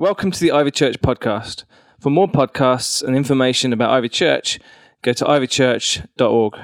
[0.00, 1.64] Welcome to the Ivy Church podcast.
[1.98, 4.60] For more podcasts and information about Ivy Church,
[5.02, 6.54] go to ivychurch.org.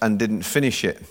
[0.00, 1.02] and didn't finish it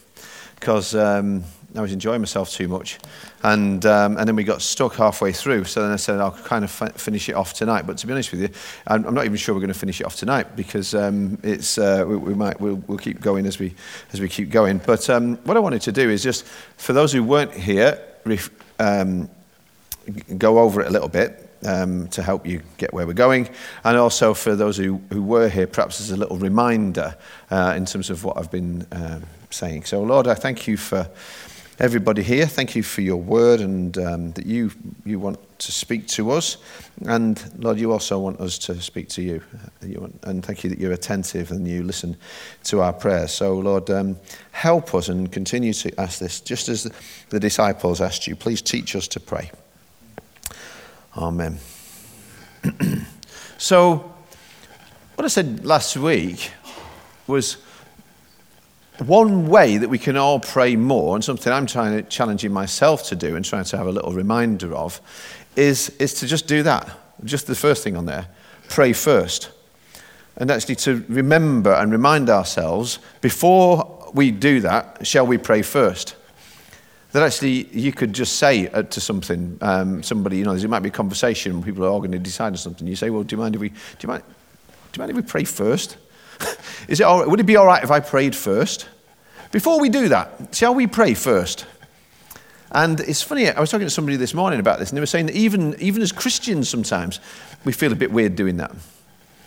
[0.55, 1.43] because um,
[1.75, 2.97] I was enjoying myself too much.
[3.43, 5.65] And, um, and then we got stuck halfway through.
[5.65, 7.85] So then I said, I'll kind of fi- finish it off tonight.
[7.85, 8.49] But to be honest with you,
[8.87, 11.77] I'm, I'm not even sure we're going to finish it off tonight because um, it's,
[11.77, 13.75] uh, we, we, might, we'll, we'll keep going as we,
[14.13, 14.79] as we keep going.
[14.79, 16.45] But um, what I wanted to do is just,
[16.77, 18.49] for those who weren't here, ref,
[18.79, 19.29] um,
[20.37, 21.43] go over it a little bit.
[21.65, 23.49] Um, to help you get where we're going,
[23.83, 27.15] and also for those who, who were here, perhaps as a little reminder
[27.49, 29.85] uh, in terms of what I've been um, saying.
[29.85, 31.09] So, Lord, I thank you for
[31.79, 32.47] everybody here.
[32.47, 34.71] Thank you for your word and um, that you,
[35.05, 36.57] you want to speak to us.
[37.05, 39.41] And Lord, you also want us to speak to you.
[39.83, 42.17] want, and thank you that you're attentive and you listen
[42.65, 43.31] to our prayers.
[43.31, 44.17] So, Lord, um,
[44.51, 46.91] help us and continue to ask this, just as
[47.29, 48.35] the disciples asked you.
[48.35, 49.51] Please teach us to pray.
[51.15, 51.59] Amen.
[53.57, 54.13] so,
[55.15, 56.51] what I said last week
[57.27, 57.57] was
[59.05, 63.03] one way that we can all pray more, and something I'm trying to challenging myself
[63.09, 65.01] to do and trying to have a little reminder of,
[65.55, 66.89] is, is to just do that.
[67.23, 68.27] Just the first thing on there
[68.69, 69.51] pray first.
[70.35, 76.15] And actually to remember and remind ourselves before we do that, shall we pray first?
[77.13, 80.89] That actually you could just say to something, um, somebody, you know, there might be
[80.89, 82.85] a conversation, people are all going to decide on something.
[82.85, 84.23] You say, well, do you mind if we, do you mind,
[84.91, 85.97] do you mind if we pray first?
[86.87, 88.87] Is it all, would it be all right if I prayed first?
[89.51, 91.65] Before we do that, shall we pray first?
[92.71, 95.05] And it's funny, I was talking to somebody this morning about this, and they were
[95.05, 97.19] saying that even, even as Christians, sometimes
[97.63, 98.71] we feel a bit weird doing that.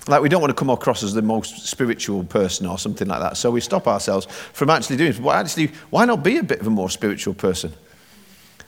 [0.08, 3.20] Like we don't want to come across as the most spiritual person or something like
[3.20, 3.36] that.
[3.36, 5.20] So we stop ourselves from actually doing it.
[5.20, 7.72] Well, actually, why not be a bit of a more spiritual person?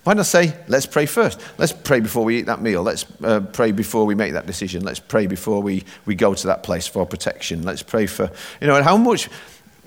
[0.05, 1.41] Why not say, let's pray first?
[1.59, 2.83] Let's pray before we eat that meal.
[2.83, 4.83] Let's uh, pray before we make that decision.
[4.83, 7.63] Let's pray before we, we go to that place for protection.
[7.63, 8.29] Let's pray for,
[8.61, 9.29] you know, and how much,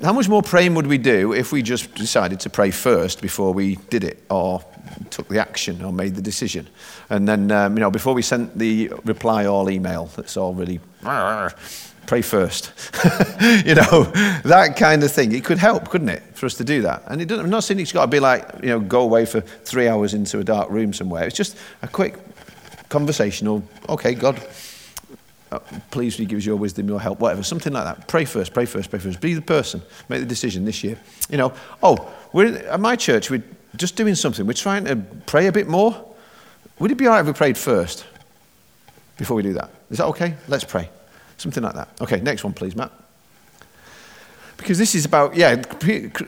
[0.02, 3.54] how much more praying would we do if we just decided to pray first before
[3.54, 4.64] we did it or
[5.10, 6.70] took the action or made the decision?
[7.10, 10.80] And then, um, you know, before we sent the reply all email that's all really
[12.08, 12.72] pray first.
[13.66, 14.04] you know,
[14.44, 15.32] that kind of thing.
[15.34, 17.04] It could help, couldn't it, for us to do that?
[17.08, 19.26] And it doesn't, I'm not saying it's got to be like, you know, go away
[19.26, 21.26] for three hours into a dark room somewhere.
[21.26, 22.18] It's just a quick
[22.90, 24.42] conversational, okay, God,
[25.52, 25.60] uh,
[25.92, 28.08] please give us your wisdom, your help, whatever, something like that.
[28.08, 29.22] Pray first, pray first, pray first.
[29.22, 30.98] Be the person, make the decision this year.
[31.30, 33.44] You know, oh, we're at my church, we're
[33.76, 34.46] just doing something.
[34.46, 34.96] We're trying to
[35.26, 36.16] pray a bit more.
[36.80, 38.06] Would it be all right if we prayed first
[39.18, 39.70] before we do that?
[39.90, 40.36] Is that okay?
[40.48, 40.90] Let's pray.
[41.38, 41.90] Something like that.
[42.02, 42.92] Okay, next one, please, Matt.
[44.66, 45.62] Because this is about, yeah,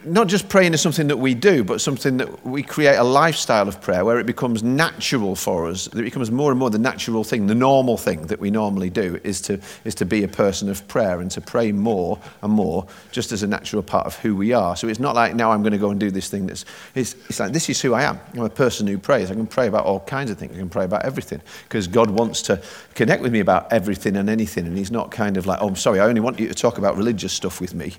[0.04, 3.66] not just praying is something that we do, but something that we create a lifestyle
[3.66, 5.88] of prayer where it becomes natural for us.
[5.88, 9.18] It becomes more and more the natural thing, the normal thing that we normally do
[9.24, 12.86] is to, is to be a person of prayer and to pray more and more
[13.10, 14.76] just as a natural part of who we are.
[14.76, 17.14] So it's not like now I'm going to go and do this thing that's, it's,
[17.28, 18.20] it's like this is who I am.
[18.34, 19.32] I'm a person who prays.
[19.32, 20.54] I can pray about all kinds of things.
[20.54, 22.62] I can pray about everything because God wants to
[22.94, 24.64] connect with me about everything and anything.
[24.64, 26.78] And He's not kind of like, oh, I'm sorry, I only want you to talk
[26.78, 27.94] about religious stuff with me.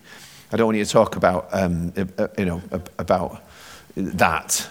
[0.52, 1.94] I don't want you to talk about, um,
[2.38, 2.62] you know,
[2.98, 3.44] about
[3.96, 4.68] that.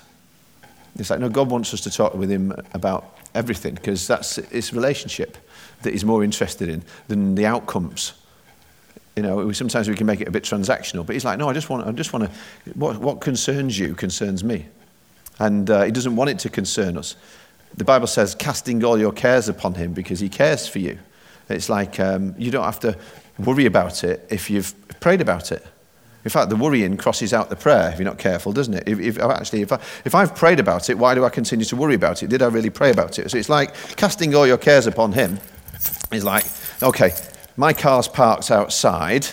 [0.98, 4.72] It's like, no, God wants us to talk with him about everything because that's his
[4.72, 5.38] relationship
[5.82, 8.14] that he's more interested in than the outcomes.
[9.14, 11.52] You know, sometimes we can make it a bit transactional, but he's like, no, I
[11.52, 14.66] just want, I just want to, what, what concerns you concerns me.
[15.38, 17.14] And uh, he doesn't want it to concern us.
[17.76, 20.98] The Bible says, casting all your cares upon him because he cares for you.
[21.48, 22.96] It's like um, you don't have to
[23.38, 25.64] worry about it if you've prayed about it.
[26.24, 28.88] In fact, the worrying crosses out the prayer if you're not careful, doesn't it?
[28.88, 31.76] If, if actually, if, I, if I've prayed about it, why do I continue to
[31.76, 32.28] worry about it?
[32.28, 33.30] Did I really pray about it?
[33.30, 35.38] So it's like casting all your cares upon Him.
[36.10, 36.44] It's like,
[36.82, 37.12] okay,
[37.56, 39.26] my car's parked outside,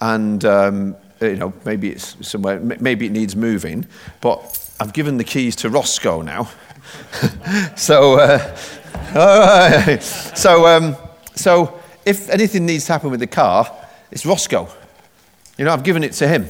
[0.00, 3.86] and um, you know maybe it's somewhere, maybe it needs moving,
[4.20, 6.50] but I've given the keys to Roscoe now.
[7.76, 8.56] so, uh,
[10.00, 10.96] so, um,
[11.34, 13.70] so if anything needs to happen with the car,
[14.10, 14.68] it's Roscoe.
[15.58, 16.48] You know, I've given it to him.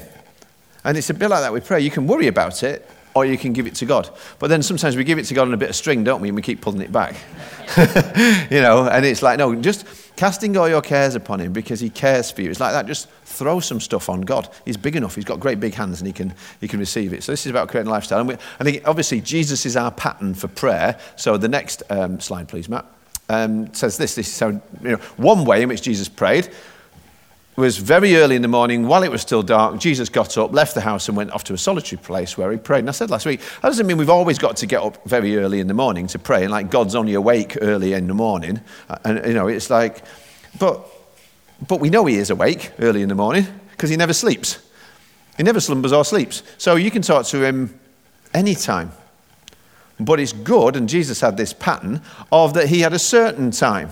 [0.85, 1.79] And it's a bit like that with prayer.
[1.79, 4.11] You can worry about it, or you can give it to God.
[4.39, 6.29] But then sometimes we give it to God on a bit of string, don't we?
[6.29, 7.15] And we keep pulling it back.
[8.51, 11.91] you know, and it's like, no, just casting all your cares upon him because he
[11.91, 12.51] cares for you.
[12.51, 12.87] It's like that.
[12.87, 14.49] Just throw some stuff on God.
[14.65, 15.15] He's big enough.
[15.15, 17.23] He's got great big hands and he can, he can receive it.
[17.23, 18.21] So this is about creating a lifestyle.
[18.21, 20.99] And we, I think obviously Jesus is our pattern for prayer.
[21.17, 22.87] So the next um, slide, please, Matt,
[23.33, 24.15] um, says this.
[24.15, 26.49] This is how, you know, one way in which Jesus prayed
[27.55, 30.75] was very early in the morning, while it was still dark, Jesus got up, left
[30.75, 32.81] the house, and went off to a solitary place where he prayed.
[32.81, 35.37] And I said last week, that doesn't mean we've always got to get up very
[35.37, 38.61] early in the morning to pray, and like God's only awake early in the morning.
[39.05, 40.03] And, you know, it's like,
[40.59, 40.87] but,
[41.69, 44.59] but we know he is awake early in the morning because he never sleeps.
[45.37, 46.43] He never slumbers or sleeps.
[46.57, 47.79] So you can talk to him
[48.33, 48.93] anytime.
[50.01, 53.91] But it's good, and Jesus had this pattern of that he had a certain time.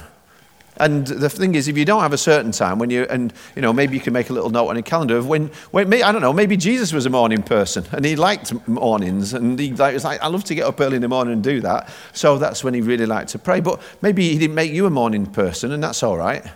[0.81, 3.61] And the thing is, if you don't have a certain time, when you and you
[3.61, 6.11] know maybe you can make a little note on your calendar of when, when I
[6.11, 9.93] don't know, maybe Jesus was a morning person and he liked mornings and he like,
[9.93, 11.91] was like, I love to get up early in the morning and do that.
[12.15, 13.61] So that's when he really liked to pray.
[13.61, 16.47] But maybe he didn't make you a morning person, and that's all right.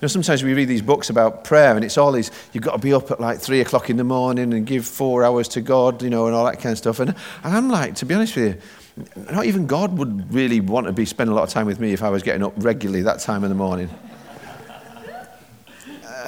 [0.00, 2.72] You know, sometimes we read these books about prayer, and it's all these, you've got
[2.72, 5.60] to be up at like three o'clock in the morning and give four hours to
[5.60, 7.00] God, you know, and all that kind of stuff.
[7.00, 7.10] And,
[7.44, 8.56] and I'm like, to be honest with
[8.96, 11.78] you, not even God would really want to be spending a lot of time with
[11.78, 13.90] me if I was getting up regularly that time in the morning.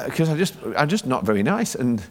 [0.04, 1.74] Because uh, I just, I'm just not very nice.
[1.74, 2.04] And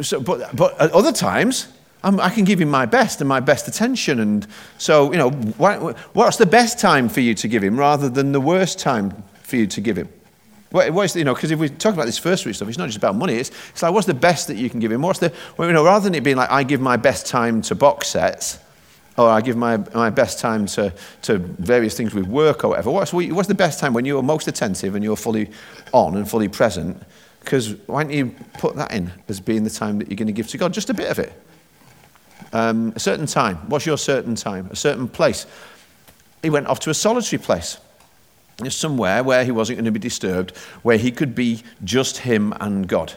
[0.00, 1.68] so, but, but at other times,
[2.02, 4.18] I'm, i can give him my best and my best attention.
[4.18, 4.46] And
[4.78, 5.76] so, you know, why,
[6.14, 9.56] what's the best time for you to give him rather than the worst time for
[9.56, 10.08] you to give him?
[10.70, 12.86] What, what's, you know, because if we talk about this first week stuff, it's not
[12.86, 13.34] just about money.
[13.34, 15.02] It's, it's like, what's the best that you can give him?
[15.02, 17.62] What's the, well, you know, rather than it being like, I give my best time
[17.62, 18.58] to box sets,
[19.16, 20.92] or I give my, my best time to,
[21.22, 22.90] to various things with work or whatever.
[22.90, 25.50] What's, what's the best time when you're most attentive and you're fully
[25.92, 27.00] on and fully present?
[27.38, 30.32] Because why don't you put that in as being the time that you're going to
[30.32, 30.74] give to God?
[30.74, 31.32] Just a bit of it.
[32.52, 33.58] Um, a certain time.
[33.68, 34.68] What's your certain time?
[34.72, 35.46] A certain place.
[36.42, 37.78] He went off to a solitary place.
[38.68, 42.86] Somewhere where he wasn't going to be disturbed, where he could be just him and
[42.86, 43.12] God.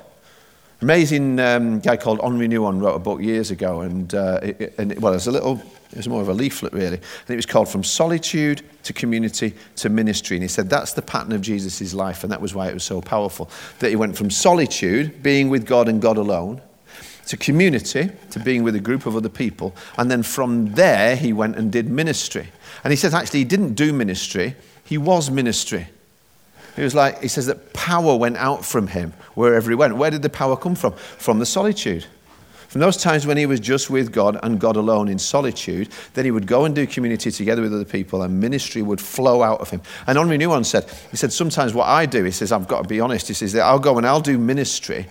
[0.81, 4.91] Amazing um, guy called Henri Nouwen wrote a book years ago, and, uh, it, and
[4.91, 5.61] it, well, there's a little
[5.91, 6.97] it was more of a leaflet, really.
[6.97, 10.35] And it was called From Solitude to Community to Ministry.
[10.35, 12.83] And he said that's the pattern of Jesus' life, and that was why it was
[12.83, 13.49] so powerful.
[13.79, 16.61] That he went from solitude, being with God and God alone,
[17.27, 19.75] to community, to being with a group of other people.
[19.97, 22.49] And then from there, he went and did ministry.
[22.83, 24.55] And he says actually, he didn't do ministry,
[24.87, 25.87] he was ministry.
[26.77, 29.97] He was like, he says that power went out from him wherever he went.
[29.97, 30.93] Where did the power come from?
[30.93, 32.05] From the solitude.
[32.69, 36.23] From those times when he was just with God and God alone in solitude, then
[36.23, 39.59] he would go and do community together with other people and ministry would flow out
[39.59, 39.81] of him.
[40.05, 42.87] And Henri Nouwen said, he said, sometimes what I do, he says, I've got to
[42.87, 45.07] be honest, he says that I'll go and I'll do ministry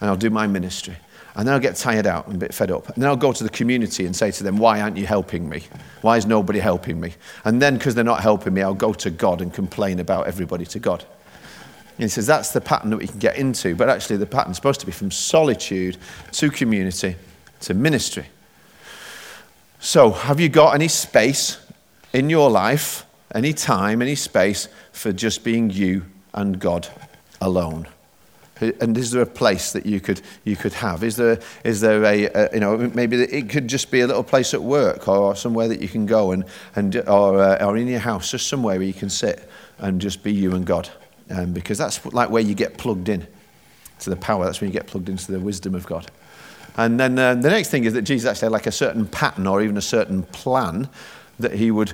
[0.00, 0.96] and I'll do my ministry.
[1.36, 2.88] And then I'll get tired out and a bit fed up.
[2.90, 5.48] And then I'll go to the community and say to them, Why aren't you helping
[5.48, 5.64] me?
[6.00, 7.14] Why is nobody helping me?
[7.44, 10.64] And then, because they're not helping me, I'll go to God and complain about everybody
[10.66, 11.04] to God.
[11.96, 14.56] And he says that's the pattern that we can get into, but actually the pattern's
[14.56, 15.96] supposed to be from solitude
[16.32, 17.16] to community
[17.60, 18.26] to ministry.
[19.78, 21.58] So, have you got any space
[22.12, 23.04] in your life,
[23.34, 26.88] any time, any space for just being you and God
[27.40, 27.86] alone?
[28.60, 31.02] And is there a place that you could, you could have?
[31.02, 34.22] Is there, is there a, a you know, maybe it could just be a little
[34.22, 36.44] place at work or somewhere that you can go and,
[36.76, 39.48] and or, uh, or in your house, just somewhere where you can sit
[39.78, 40.88] and just be you and God
[41.30, 43.26] um, because that's like where you get plugged in
[44.00, 44.44] to the power.
[44.44, 46.10] That's when you get plugged into the wisdom of God.
[46.76, 49.46] And then uh, the next thing is that Jesus actually had like a certain pattern
[49.46, 50.88] or even a certain plan
[51.38, 51.92] that he would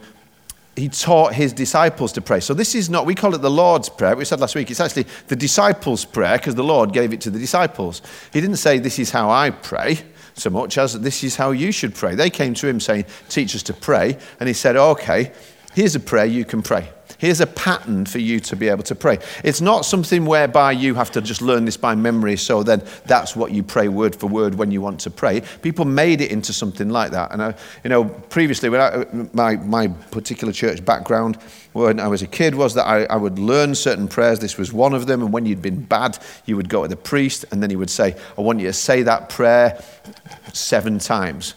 [0.77, 2.41] he taught his disciples to pray.
[2.41, 4.17] So this is not, we call it the Lord's Prayer.
[4.17, 7.31] We said last week, it's actually the disciples' prayer because the Lord gave it to
[7.31, 8.03] the disciples.
[8.33, 10.00] He didn't say, This is how I pray,
[10.35, 12.15] so much as this is how you should pray.
[12.15, 14.17] They came to him saying, Teach us to pray.
[14.39, 15.33] And he said, Okay,
[15.75, 16.89] here's a prayer you can pray.
[17.21, 19.19] Here's a pattern for you to be able to pray.
[19.45, 23.37] It's not something whereby you have to just learn this by memory, so then that's
[23.37, 25.43] what you pray word for word when you want to pray.
[25.61, 27.31] People made it into something like that.
[27.31, 31.37] And, I, you know, previously, when I, my, my particular church background,
[31.75, 34.39] when I was a kid, was that I, I would learn certain prayers.
[34.39, 35.21] This was one of them.
[35.21, 37.91] And when you'd been bad, you would go to the priest, and then he would
[37.91, 39.79] say, I want you to say that prayer
[40.55, 41.53] seven times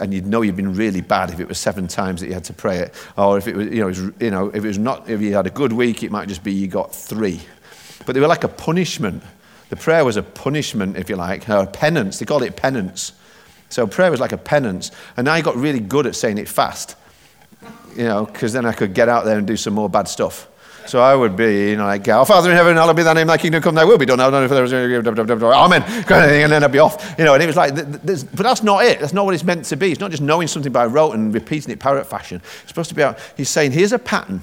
[0.00, 2.44] and you'd know you'd been really bad if it was seven times that you had
[2.44, 4.78] to pray it, or if it was, you know, was, you know, if it was
[4.78, 7.40] not, if you had a good week, it might just be you got three.
[8.04, 9.22] But they were like a punishment.
[9.68, 12.18] The prayer was a punishment, if you like, or a penance.
[12.18, 13.12] They called it penance.
[13.68, 16.94] So prayer was like a penance, and I got really good at saying it fast,
[17.96, 20.48] you know, because then I could get out there and do some more bad stuff.
[20.86, 23.26] So I would be, you know, like, Our Father in heaven, hallowed be thy name,
[23.26, 24.20] thy kingdom come, thy will be done.
[24.20, 27.14] I don't know if there was, amen, and then I'd be off.
[27.18, 29.00] You know, and it was like, but that's not it.
[29.00, 29.90] That's not what it's meant to be.
[29.90, 32.40] It's not just knowing something by rote and repeating it parrot fashion.
[32.62, 34.42] It's supposed to be, out, he's saying, here's a pattern.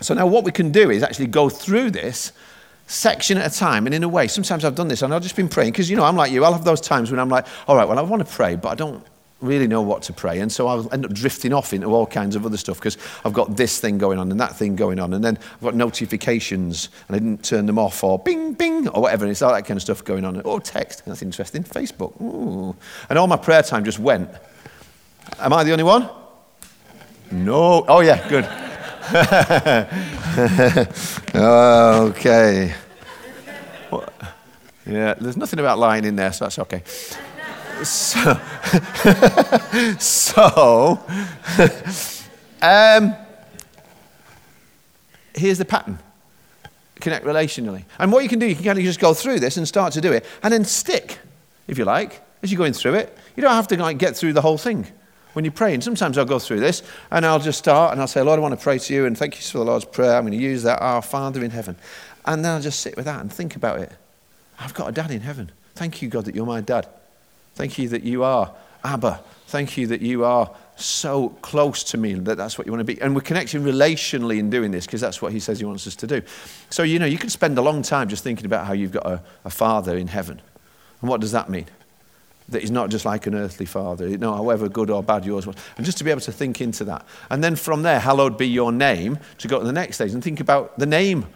[0.00, 2.32] So now what we can do is actually go through this
[2.86, 3.86] section at a time.
[3.86, 5.96] And in a way, sometimes I've done this and I've just been praying because, you
[5.96, 6.44] know, I'm like you.
[6.44, 8.70] I'll have those times when I'm like, all right, well, I want to pray, but
[8.70, 9.04] I don't
[9.40, 10.40] really know what to pray.
[10.40, 13.32] And so I'll end up drifting off into all kinds of other stuff because I've
[13.32, 15.14] got this thing going on and that thing going on.
[15.14, 19.02] And then I've got notifications and I didn't turn them off or bing, bing, or
[19.02, 19.24] whatever.
[19.24, 20.40] And it's all that kind of stuff going on.
[20.42, 21.04] Or text.
[21.06, 21.64] That's interesting.
[21.64, 22.20] Facebook.
[22.20, 22.76] Ooh.
[23.08, 24.30] And all my prayer time just went.
[25.38, 26.08] Am I the only one?
[27.30, 27.84] No.
[27.86, 28.44] Oh, yeah, good.
[31.34, 32.74] okay.
[34.86, 36.82] Yeah, there's nothing about lying in there, so that's okay.
[37.84, 38.40] So,
[39.98, 41.00] so
[42.62, 43.14] um,
[45.34, 45.98] here's the pattern
[47.00, 47.84] connect relationally.
[47.98, 49.94] And what you can do, you can kind of just go through this and start
[49.94, 51.18] to do it, and then stick,
[51.66, 53.16] if you like, as you're going through it.
[53.36, 54.86] You don't have to like get through the whole thing
[55.32, 55.74] when you pray.
[55.74, 58.42] And sometimes I'll go through this and I'll just start and I'll say, Lord, I
[58.42, 60.16] want to pray to you and thank you for the Lord's Prayer.
[60.16, 61.76] I'm going to use that, Our Father in heaven.
[62.24, 63.92] And then I'll just sit with that and think about it.
[64.58, 65.52] I've got a dad in heaven.
[65.74, 66.86] Thank you, God, that you're my dad.
[67.60, 69.20] Thank you that you are Abba.
[69.48, 72.90] Thank you that you are so close to me that that's what you want to
[72.94, 72.98] be.
[73.02, 75.94] And we're connecting relationally in doing this because that's what he says he wants us
[75.96, 76.22] to do.
[76.70, 79.04] So, you know, you can spend a long time just thinking about how you've got
[79.04, 80.40] a, a father in heaven.
[81.02, 81.66] And what does that mean?
[82.48, 85.46] That he's not just like an earthly father, you know, however good or bad yours
[85.46, 85.54] was.
[85.76, 87.04] And just to be able to think into that.
[87.28, 90.24] And then from there, hallowed be your name, to go to the next stage and
[90.24, 91.26] think about the name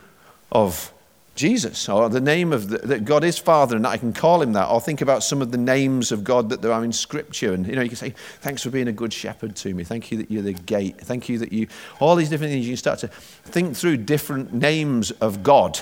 [0.50, 0.90] of
[1.34, 4.52] Jesus, or the name of the, that God is Father and I can call him
[4.52, 7.52] that, or think about some of the names of God that there are in Scripture.
[7.52, 9.82] And you know, you can say, Thanks for being a good shepherd to me.
[9.82, 11.00] Thank you that you're the gate.
[11.00, 11.66] Thank you that you,
[11.98, 12.66] all these different things.
[12.66, 15.80] You can start to think through different names of God.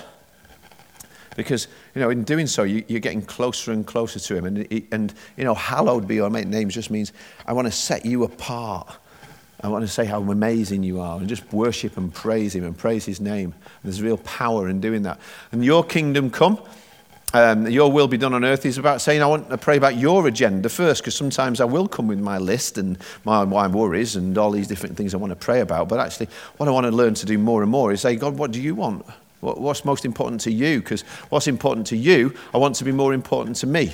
[1.37, 4.45] Because, you know, in doing so, you, are getting closer and closer to him.
[4.45, 7.13] And, and, you know, hallowed be your name just means
[7.47, 8.99] I want to set you apart.
[9.63, 12.77] I want to say how amazing you are and just worship and praise him and
[12.77, 13.55] praise his name.
[13.85, 15.21] There's real power in doing that.
[15.53, 16.61] And your kingdom come.
[17.35, 19.97] Um, your will be done on earth He's about saying, I want to pray about
[19.97, 24.17] your agenda first, because sometimes I will come with my list and my, my worries
[24.17, 25.89] and all these different things I want to pray about.
[25.89, 26.29] But actually,
[26.59, 28.61] what I want to learn to do more and more is say, God, what do
[28.61, 29.07] you want?
[29.41, 30.81] What's most important to you?
[30.81, 33.93] Because what's important to you, I want to be more important to me.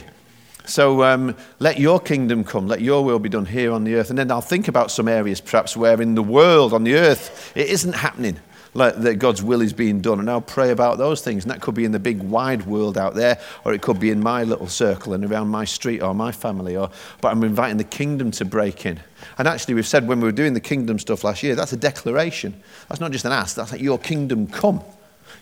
[0.68, 4.10] So um, let your kingdom come, let your will be done here on the earth.
[4.10, 7.52] And then I'll think about some areas perhaps where in the world, on the earth,
[7.56, 8.38] it isn't happening.
[8.74, 11.42] Like that God's will is being done, and I'll pray about those things.
[11.42, 14.10] And that could be in the big wide world out there, or it could be
[14.10, 16.76] in my little circle and around my street or my family.
[16.76, 16.90] Or,
[17.22, 19.00] but I'm inviting the kingdom to break in.
[19.38, 21.78] And actually, we've said when we were doing the kingdom stuff last year, that's a
[21.78, 22.62] declaration.
[22.88, 23.56] That's not just an ask.
[23.56, 24.82] That's like your kingdom come,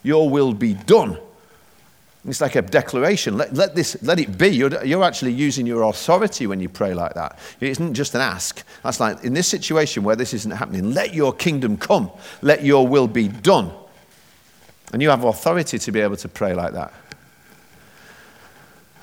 [0.04, 1.18] your will be done
[2.26, 3.36] it's like a declaration.
[3.36, 4.48] Let, let, this, let it be.
[4.48, 7.38] You're, you're actually using your authority when you pray like that.
[7.60, 8.64] It isn't just an ask.
[8.82, 12.10] That's like, in this situation where this isn't happening, let your kingdom come.
[12.42, 13.70] Let your will be done.
[14.92, 16.92] And you have authority to be able to pray like that.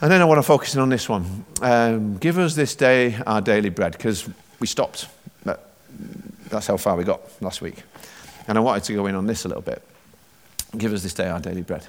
[0.02, 1.46] And then I want to focus in on this one.
[1.62, 4.28] Um, give us this day our daily bread, because
[4.60, 5.08] we stopped.
[6.50, 7.82] That's how far we got last week.
[8.48, 9.82] And I wanted to go in on this a little bit.
[10.78, 11.88] Give us this day our daily bread.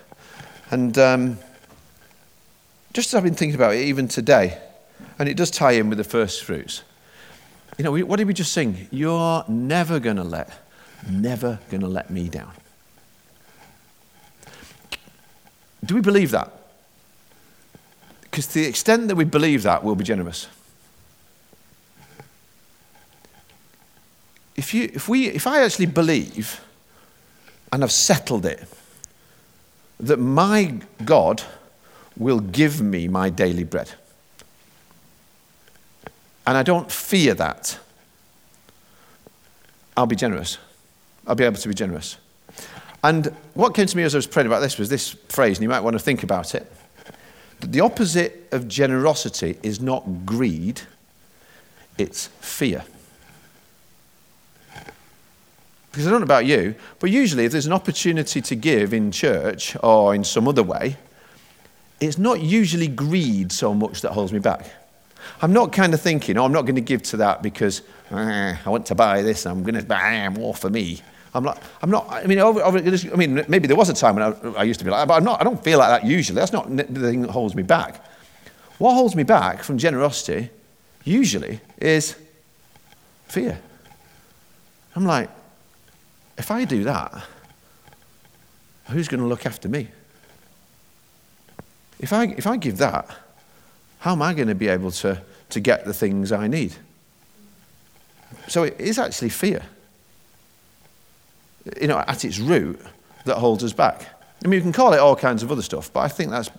[0.75, 1.39] And um,
[2.93, 4.59] just as I've been thinking about it, even today,
[5.21, 6.83] and it does tie in with the first fruits.
[7.79, 8.89] You know, what did we just sing?
[8.91, 10.51] You're never going to let,
[11.09, 12.51] never going to let me down.
[15.85, 16.51] Do we believe that?
[18.23, 20.49] Because to the extent that we believe that, we'll be generous.
[24.57, 26.61] If, you, if, we, if I actually believe
[27.73, 28.69] and I've settled it,
[30.01, 31.43] that my God
[32.17, 33.93] will give me my daily bread.
[36.47, 37.79] And I don't fear that.
[39.97, 40.59] I'll be generous.
[41.27, 42.17] I'll be able to be generous.
[43.03, 45.63] And what came to me as I was praying about this was this phrase, and
[45.63, 46.71] you might want to think about it.
[47.61, 50.83] That the opposite of generosity is not greed,
[51.99, 52.85] it's fear.
[55.95, 59.13] Because I don't know about you, but usually if there's an opportunity to give in
[59.13, 60.97] church or in some other way,
[62.01, 64.69] it's not usually greed so much that holds me back.
[65.41, 68.57] I'm not kind of thinking, oh, I'm not going to give to that because eh,
[68.67, 71.01] I want to buy this I'm going to buy more for me.
[71.33, 74.17] I'm not, I'm not I mean, over, over, I mean, maybe there was a time
[74.17, 76.01] when I, I used to be like that, but I'm not, I don't feel like
[76.03, 76.35] that usually.
[76.35, 78.05] That's not the thing that holds me back.
[78.79, 80.51] What holds me back from generosity
[81.05, 82.17] usually is
[83.29, 83.61] fear.
[84.97, 85.31] I'm like,
[86.37, 87.25] if I do that,
[88.89, 89.89] who's going to look after me?
[91.99, 93.09] If I, if I give that,
[94.01, 96.75] how am I going to be able to, to get the things I need?
[98.49, 99.63] So it is actually fear,
[101.81, 102.79] you know, at its root
[103.25, 104.09] that holds us back.
[104.45, 106.51] I mean, you can call it all kinds of other stuff, but I think that's,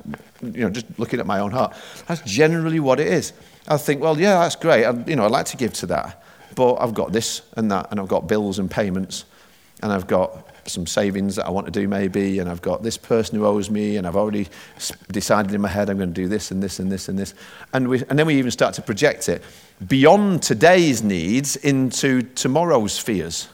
[0.42, 1.76] you know, just looking at my own heart,
[2.08, 3.34] that's generally what it is.
[3.68, 4.86] I think, well, yeah, that's great.
[4.86, 6.24] I, you know, I'd like to give to that,
[6.56, 9.26] but I've got this and that, and I've got bills and payments,
[9.82, 12.98] and I've got some savings that I want to do maybe, and I've got this
[12.98, 14.48] person who owes me, and I've already
[15.12, 17.34] decided in my head I'm going to do this and this and this and this.
[17.74, 19.44] And, we, and then we even start to project it
[19.88, 23.50] beyond today's needs into tomorrow's fears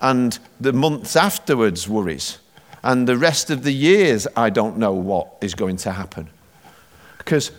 [0.00, 2.38] and the months afterwards worries
[2.82, 6.28] and the rest of the years I don't know what is going to happen.
[7.18, 7.50] Because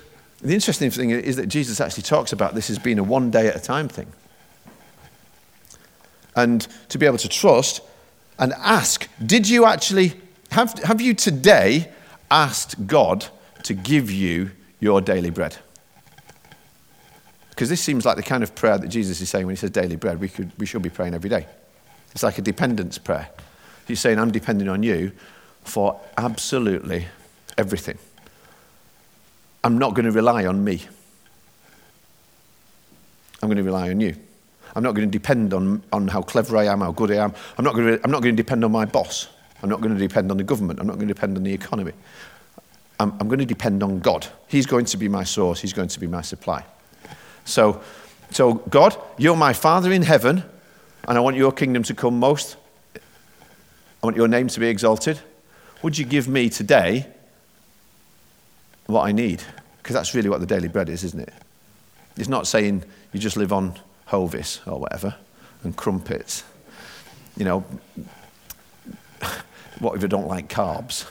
[0.41, 3.47] the interesting thing is that Jesus actually talks about this as being a one day
[3.47, 4.07] at a time thing.
[6.38, 7.82] And to be able to trust
[8.39, 10.13] and ask, did you actually,
[10.51, 11.91] have, have you today
[12.32, 13.25] asked God
[13.63, 15.58] to give you your daily bread?
[17.50, 19.72] Because this seems like the kind of prayer that Jesus is saying when he says
[19.72, 21.48] daily bread, we, could, we should be praying every day.
[22.12, 23.29] It's like a dependence prayer.
[23.88, 25.12] He's saying, I'm depending on you
[25.63, 27.08] for absolutely
[27.58, 27.98] everything.
[29.63, 30.84] I'm not going to rely on me.
[33.41, 34.15] I'm going to rely on you.
[34.77, 37.34] I'm not going to depend on, on how clever I am, how good I am.
[37.57, 39.27] I'm not, going to, I'm not going to depend on my boss.
[39.63, 40.79] I'm not going to depend on the government.
[40.79, 41.93] I'm not going to depend on the economy.
[43.00, 44.27] I'm, I'm going to depend on God.
[44.48, 45.60] He's going to be my source.
[45.60, 46.63] He's going to be my supply.
[47.43, 47.81] So,
[48.29, 50.43] so God, you're my Father in heaven,
[51.07, 52.55] and I want your kingdom to come most.
[52.96, 53.00] I
[54.05, 55.19] want your name to be exalted.
[55.81, 57.07] Would you give me today
[58.86, 59.41] what I need?
[59.81, 61.34] Because that's really what the daily bread is, isn't it?
[62.15, 63.74] It's not saying you just live on
[64.07, 65.15] Hovis or whatever
[65.63, 66.43] and crumpets.
[67.35, 67.65] You know,
[69.79, 71.05] what if you don't like carbs?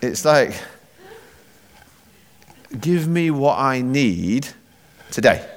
[0.00, 0.54] It's like,
[2.80, 4.48] give me what I need
[5.10, 5.48] today.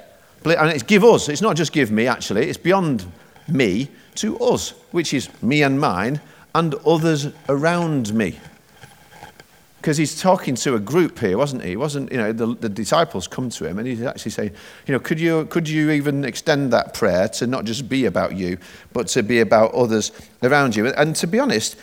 [0.45, 1.27] And it's give us.
[1.27, 2.47] It's not just give me, actually.
[2.47, 3.05] It's beyond
[3.47, 6.21] me to us, which is me and mine
[6.55, 8.39] and others around me
[9.87, 11.77] because he's talking to a group here, wasn't he?
[11.77, 14.51] Wasn't you know the, the disciples come to him and he's actually saying,
[14.85, 18.35] you know, could you could you even extend that prayer to not just be about
[18.35, 18.57] you,
[18.91, 20.11] but to be about others
[20.43, 20.87] around you?
[20.87, 21.77] And to be honest,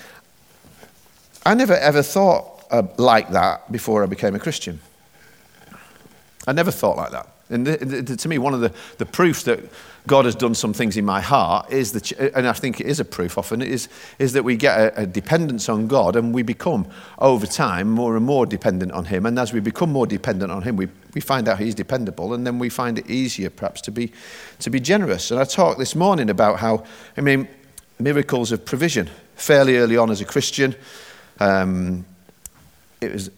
[1.46, 4.80] I never ever thought uh, like that before I became a Christian.
[6.46, 7.33] I never thought like that.
[7.50, 9.60] And to me, one of the, the proofs that
[10.06, 13.00] God has done some things in my heart is that, and I think it is
[13.00, 16.42] a proof often, is, is that we get a, a, dependence on God and we
[16.42, 16.86] become,
[17.18, 19.26] over time, more and more dependent on Him.
[19.26, 22.46] And as we become more dependent on Him, we, we find out He's dependable and
[22.46, 24.12] then we find it easier, perhaps, to be,
[24.60, 25.30] to be generous.
[25.30, 26.84] And I talked this morning about how,
[27.16, 27.48] I mean,
[27.98, 29.08] miracles of provision.
[29.36, 30.74] Fairly early on as a Christian,
[31.40, 32.04] um,
[33.00, 33.30] it was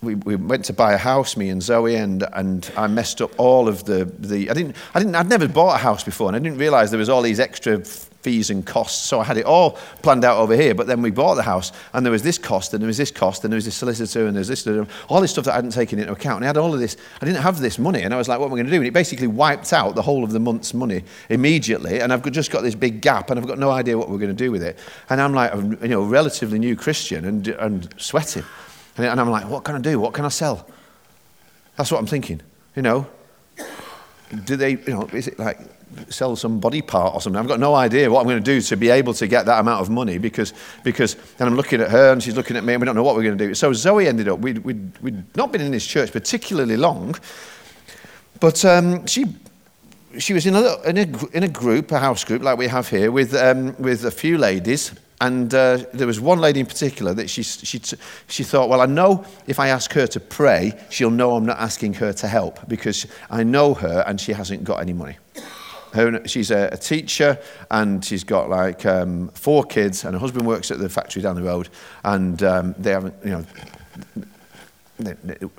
[0.00, 3.32] we, we went to buy a house, me and Zoe, and, and I messed up
[3.36, 6.36] all of the, the I, didn't, I didn't, I'd never bought a house before, and
[6.36, 9.44] I didn't realize there was all these extra fees and costs, so I had it
[9.44, 12.38] all planned out over here, but then we bought the house, and there was this
[12.38, 14.66] cost, and there was this cost, and there was this solicitor, and there's this,
[15.08, 16.96] all this stuff that I hadn't taken into account, and I had all of this,
[17.20, 18.76] I didn't have this money, and I was like, what am I going to do?
[18.76, 22.52] And it basically wiped out the whole of the month's money immediately, and I've just
[22.52, 24.62] got this big gap, and I've got no idea what we're going to do with
[24.62, 24.78] it,
[25.10, 28.44] and I'm like, a, you know, relatively new Christian, and, and sweating.
[29.06, 30.00] And I'm like, what can I do?
[30.00, 30.66] What can I sell?
[31.76, 32.40] That's what I'm thinking.
[32.74, 33.06] You know,
[34.44, 35.58] do they, you know, is it like
[36.10, 37.38] sell some body part or something?
[37.38, 39.60] I've got no idea what I'm going to do to be able to get that
[39.60, 40.52] amount of money because,
[40.84, 43.02] because then I'm looking at her and she's looking at me and we don't know
[43.02, 43.54] what we're going to do.
[43.54, 47.14] So Zoe ended up, we'd, we'd, we'd not been in this church particularly long,
[48.40, 49.24] but um, she,
[50.18, 52.88] she was in a, in, a, in a group, a house group like we have
[52.88, 57.12] here, with, um, with a few ladies and uh, there was one lady in particular
[57.14, 57.80] that she, she,
[58.28, 61.58] she thought, well, I know if I ask her to pray, she'll know I'm not
[61.58, 65.16] asking her to help because I know her and she hasn't got any money.
[65.92, 67.38] Her, she's a, a, teacher
[67.70, 71.34] and she's got like um, four kids and her husband works at the factory down
[71.34, 71.68] the road
[72.04, 73.44] and um, they haven't, you know,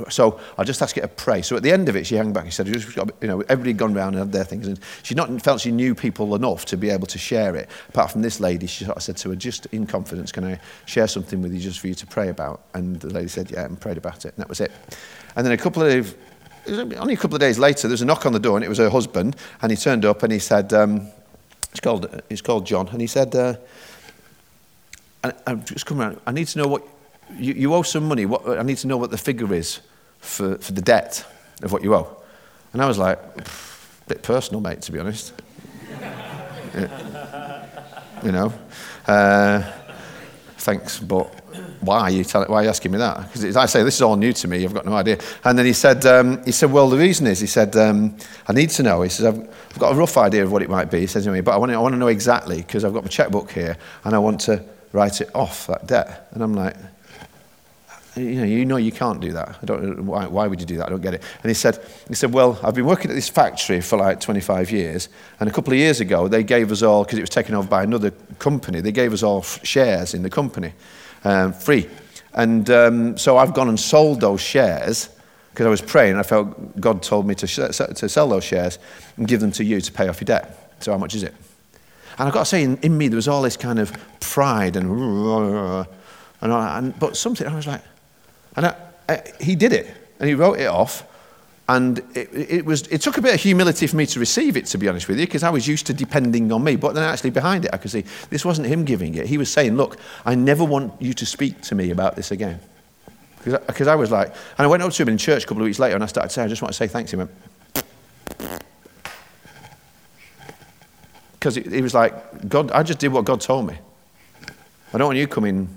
[0.10, 1.42] so I'll just ask her to pray.
[1.42, 2.46] So at the end of it, she hung back.
[2.46, 4.68] She said, you know, everybody gone around and had their things.
[4.68, 7.70] And she not felt she knew people enough to be able to share it.
[7.88, 10.60] Apart from this lady, she sort of said to her, just in confidence, can I
[10.86, 12.62] share something with you just for you to pray about?
[12.74, 14.34] And the lady said, yeah, and prayed about it.
[14.36, 14.72] And that was it.
[15.36, 16.16] And then a couple of,
[16.68, 18.70] only a couple of days later, there was a knock on the door and it
[18.70, 19.36] was her husband.
[19.62, 21.08] And he turned up and he said, um,
[21.72, 22.90] it's, called, called John.
[22.90, 23.56] And he said, uh,
[25.24, 26.20] I've just come around.
[26.26, 26.86] I need to know what
[27.38, 28.26] you, you owe some money.
[28.26, 29.80] What, I need to know what the figure is
[30.20, 31.26] for, for the debt
[31.62, 32.18] of what you owe.
[32.74, 33.44] And I was like, a
[34.08, 35.34] bit personal, mate, to be honest.
[36.02, 37.66] yeah.
[38.24, 38.54] you know.
[39.08, 39.64] Uh,
[40.58, 41.34] thanks, but
[41.82, 43.32] why are you, tell, why are you asking me that?
[43.32, 45.18] Because I say, this is all new to me, I've got no idea.
[45.44, 48.54] And then he said, um, he said well, the reason is, he said, um, I
[48.54, 49.02] need to know.
[49.02, 51.00] He says, I've, I've, got a rough idea of what it might be.
[51.00, 52.94] He says to me, but I want to, I want to know exactly because I've
[52.94, 56.28] got my checkbook here and I want to write it off, that debt.
[56.32, 56.76] And I'm like,
[58.20, 59.58] you know, you know you can't do that.
[59.62, 60.88] I don't why, why would you do that?
[60.88, 61.24] I don't get it.
[61.42, 64.72] And he said, he said, well, I've been working at this factory for like 25
[64.72, 67.56] years, and a couple of years ago they gave us all, because it was taken
[67.56, 70.74] over by another company, they gave us all shares in the company,
[71.24, 71.90] um, free.
[72.34, 75.10] And um, so I've gone and sold those shares
[75.52, 76.12] because I was praying.
[76.12, 78.80] and I felt God told me to, sh- to sell those shares
[79.18, 80.74] and give them to you to pay off your debt.
[80.80, 81.34] So how much is it?
[82.18, 84.76] And I've got to say, in, in me, there was all this kind of pride
[84.76, 84.90] and,
[86.42, 87.82] and, and but something, I was like,
[88.60, 88.76] and I,
[89.08, 89.88] I, he did it,
[90.20, 91.06] and he wrote it off.
[91.70, 94.66] And it, it, was, it took a bit of humility for me to receive it,
[94.66, 96.76] to be honest with you, because I was used to depending on me.
[96.76, 99.28] But then actually behind it, I could see this wasn't him giving it.
[99.28, 102.60] He was saying, Look, I never want you to speak to me about this again.
[103.46, 105.68] Because I was like, and I went up to him in church a couple of
[105.68, 107.12] weeks later and I started saying, I just want to say thanks.
[107.12, 107.32] He went,
[111.34, 113.78] because he was like, God, I just did what God told me.
[114.94, 115.70] I don't want you coming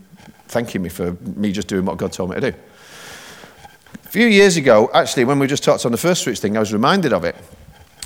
[0.48, 2.58] thanking me for me just doing what God told me to do.
[4.12, 6.60] A few years ago, actually, when we just talked on the first fruits thing, I
[6.60, 7.34] was reminded of it.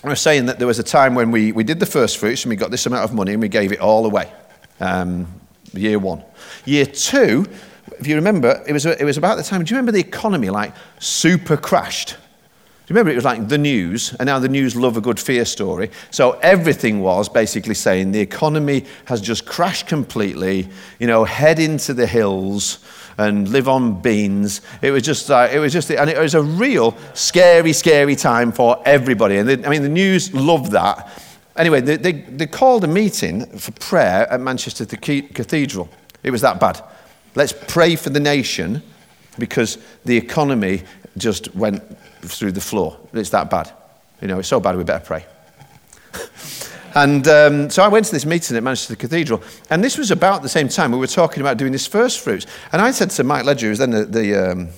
[0.04, 2.44] I was saying that there was a time when we, we did the first fruits
[2.44, 4.30] and we got this amount of money and we gave it all away.
[4.78, 5.26] Um,
[5.72, 6.22] year one.
[6.64, 7.48] Year two,
[7.98, 10.48] if you remember, it was, it was about the time, do you remember the economy
[10.48, 12.10] like super crashed?
[12.10, 12.14] Do
[12.86, 15.44] you remember it was like the news, and now the news love a good fear
[15.44, 15.90] story.
[16.12, 20.68] So everything was basically saying the economy has just crashed completely,
[21.00, 22.78] you know, head into the hills
[23.18, 24.60] and live on beans.
[24.82, 28.52] It was just like, it was just, and it was a real scary, scary time
[28.52, 29.38] for everybody.
[29.38, 31.08] And the, I mean, the news loved that.
[31.56, 35.88] Anyway, they, they, they called a meeting for prayer at Manchester Cathedral.
[36.22, 36.82] It was that bad.
[37.34, 38.82] Let's pray for the nation
[39.38, 40.82] because the economy
[41.16, 41.82] just went
[42.20, 42.98] through the floor.
[43.12, 43.72] It's that bad.
[44.20, 45.24] You know, it's so bad we better pray.
[46.96, 50.42] and um, so I went to this meeting at Manchester Cathedral, and this was about
[50.42, 52.46] the same time we were talking about doing this first fruits.
[52.72, 54.68] And I said to Mike Ledger, who's then the, the, um,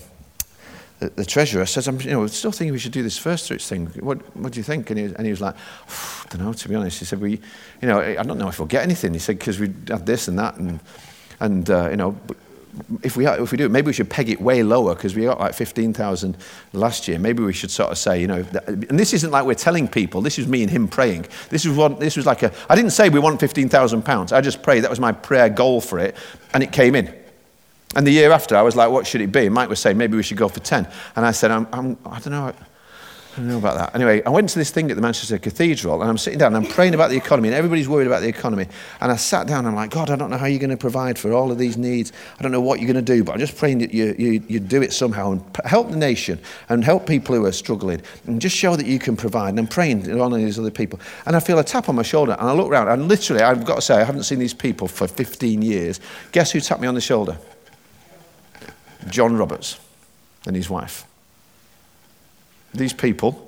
[0.98, 3.46] the, the treasurer, I said, I'm you know, still thinking we should do this first
[3.46, 3.86] fruits thing.
[4.00, 4.90] What, what do you think?
[4.90, 6.98] And he, and he was like, I don't know, to be honest.
[6.98, 7.40] He said, we,
[7.80, 9.12] you know, I don't know if we'll get anything.
[9.12, 10.80] He said, because we have this and that, and,
[11.38, 12.18] and uh, you know,
[13.02, 15.24] if we, if we do it, maybe we should peg it way lower because we
[15.24, 16.36] got like 15,000
[16.72, 17.18] last year.
[17.18, 20.20] Maybe we should sort of say, you know, and this isn't like we're telling people,
[20.20, 21.26] this is me and him praying.
[21.50, 24.32] This was, what, this was like a, I didn't say we want 15,000 pounds.
[24.32, 24.80] I just prayed.
[24.80, 26.16] That was my prayer goal for it.
[26.54, 27.14] And it came in.
[27.96, 29.48] And the year after, I was like, what should it be?
[29.48, 30.86] Mike was saying, maybe we should go for 10.
[31.16, 32.52] And I said, I'm, I'm, I don't know.
[33.38, 33.94] I don't know about that.
[33.94, 36.66] Anyway, I went to this thing at the Manchester Cathedral and I'm sitting down and
[36.66, 38.66] I'm praying about the economy and everybody's worried about the economy.
[39.00, 40.76] And I sat down and I'm like, God, I don't know how you're going to
[40.76, 42.12] provide for all of these needs.
[42.40, 44.42] I don't know what you're going to do, but I'm just praying that you, you,
[44.48, 48.40] you do it somehow and help the nation and help people who are struggling and
[48.40, 49.50] just show that you can provide.
[49.50, 50.98] And I'm praying on these other people.
[51.24, 53.64] And I feel a tap on my shoulder and I look around and literally, I've
[53.64, 56.00] got to say, I haven't seen these people for 15 years.
[56.32, 57.38] Guess who tapped me on the shoulder?
[59.06, 59.78] John Roberts
[60.44, 61.07] and his wife.
[62.74, 63.44] These people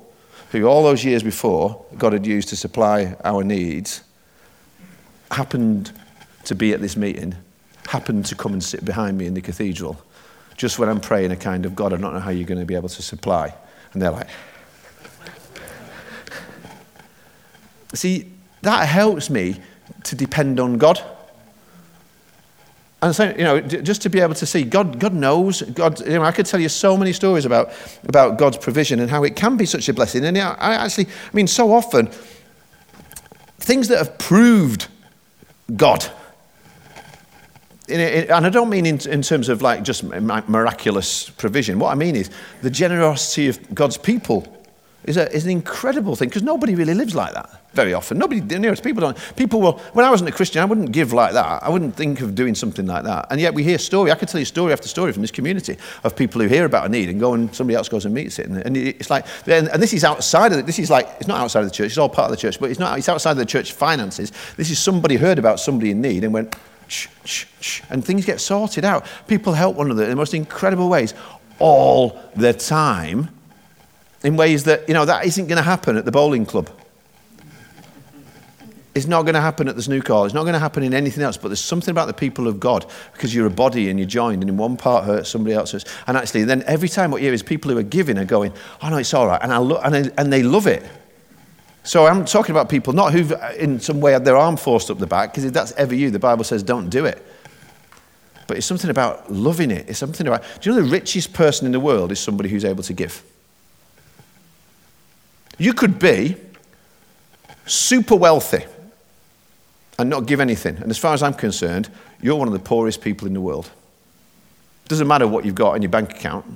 [0.51, 4.01] who all those years before God had used to supply our needs,
[5.31, 5.91] happened
[6.45, 7.35] to be at this meeting,
[7.87, 10.01] happened to come and sit behind me in the cathedral,
[10.57, 12.65] just when I'm praying a kind of God, I don't know how you're going to
[12.65, 13.53] be able to supply.
[13.93, 14.27] And they're like,
[17.93, 18.31] see,
[18.61, 19.55] that helps me
[20.03, 21.01] to depend on God.
[23.03, 25.63] And so, you know, just to be able to see God, God knows.
[25.63, 27.71] God, you know, I could tell you so many stories about,
[28.03, 30.23] about God's provision and how it can be such a blessing.
[30.23, 32.11] And I actually, I mean, so often,
[33.57, 34.87] things that have proved
[35.75, 36.05] God.
[37.89, 41.79] and I don't mean in, in terms of like just miraculous provision.
[41.79, 42.29] What I mean is
[42.61, 44.60] the generosity of God's people
[45.03, 48.17] is, a, is an incredible thing because nobody really lives like that very often.
[48.17, 49.17] Nobody, you know, people don't.
[49.35, 49.79] People will.
[49.93, 51.63] When I wasn't a Christian, I wouldn't give like that.
[51.63, 53.27] I wouldn't think of doing something like that.
[53.29, 54.11] And yet we hear story.
[54.11, 56.85] I could tell you story after story from this community of people who hear about
[56.85, 58.47] a need and go and somebody else goes and meets it.
[58.47, 60.65] And, and it's like, and, and this is outside of it.
[60.65, 61.87] This is like, it's not outside of the church.
[61.87, 62.97] It's all part of the church, but it's not.
[62.97, 64.31] It's outside of the church finances.
[64.57, 66.55] This is somebody heard about somebody in need and went.
[66.87, 69.05] Shh, shh, shh, and things get sorted out.
[69.25, 71.13] People help one another in the most incredible ways
[71.57, 73.29] all the time
[74.23, 76.69] in ways that, you know, that isn't going to happen at the bowling club.
[78.93, 80.25] It's not going to happen at the snooker hall.
[80.25, 81.37] It's not going to happen in anything else.
[81.37, 84.43] But there's something about the people of God because you're a body and you're joined,
[84.43, 85.85] and in one part hurts, somebody else hurts.
[86.07, 88.51] And actually, then every time what you hear is people who are giving are going,
[88.81, 90.83] "Oh no, it's all right," and I lo- and, I, and they love it.
[91.83, 94.91] So I'm talking about people not who've uh, in some way had their arm forced
[94.91, 97.25] up the back, because if that's ever you, the Bible says don't do it.
[98.45, 99.87] But it's something about loving it.
[99.87, 100.43] It's something about.
[100.59, 103.23] Do you know the richest person in the world is somebody who's able to give?
[105.61, 106.37] You could be
[107.67, 108.65] super wealthy
[109.99, 110.77] and not give anything.
[110.77, 111.87] And as far as I'm concerned,
[112.19, 113.69] you're one of the poorest people in the world.
[114.85, 116.47] It Doesn't matter what you've got in your bank account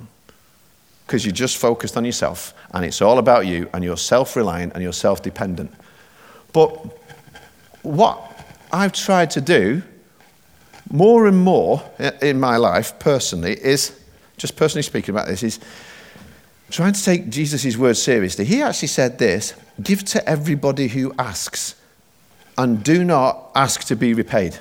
[1.06, 4.72] because you're just focused on yourself and it's all about you and you're self reliant
[4.72, 5.72] and you're self dependent.
[6.52, 6.70] But
[7.82, 8.20] what
[8.72, 9.84] I've tried to do
[10.90, 11.80] more and more
[12.22, 13.96] in my life personally is,
[14.36, 15.60] just personally speaking about this, is
[16.70, 18.44] trying to take Jesus' words seriously.
[18.44, 21.74] He actually said this give to everybody who asks
[22.58, 24.58] and do not ask to be repaid.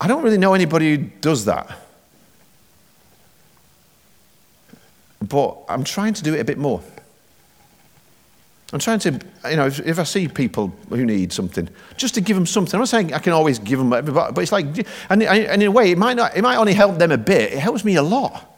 [0.00, 1.78] I don't really know anybody who does that.
[5.26, 6.82] But I'm trying to do it a bit more.
[8.72, 12.20] I'm trying to, you know, if, if, I see people who need something, just to
[12.20, 12.74] give them something.
[12.74, 14.66] I'm not saying I can always give them, but it's like,
[15.08, 17.52] and, and in a way, it might, not, it might only help them a bit.
[17.52, 18.53] It helps me a lot.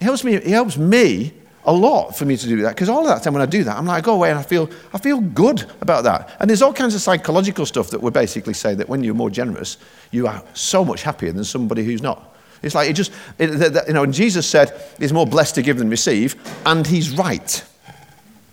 [0.00, 1.32] It helps me, it helps me
[1.64, 3.64] a lot for me to do that because all of that time when I do
[3.64, 6.36] that, I'm like, I go away and I feel, I feel good about that.
[6.38, 9.30] And there's all kinds of psychological stuff that would basically say that when you're more
[9.30, 9.78] generous,
[10.12, 12.36] you are so much happier than somebody who's not.
[12.62, 15.78] It's like it just, it, you know, and Jesus said, it's more blessed to give
[15.78, 17.64] than receive, and he's right.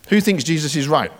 [0.08, 1.10] Who thinks Jesus is right?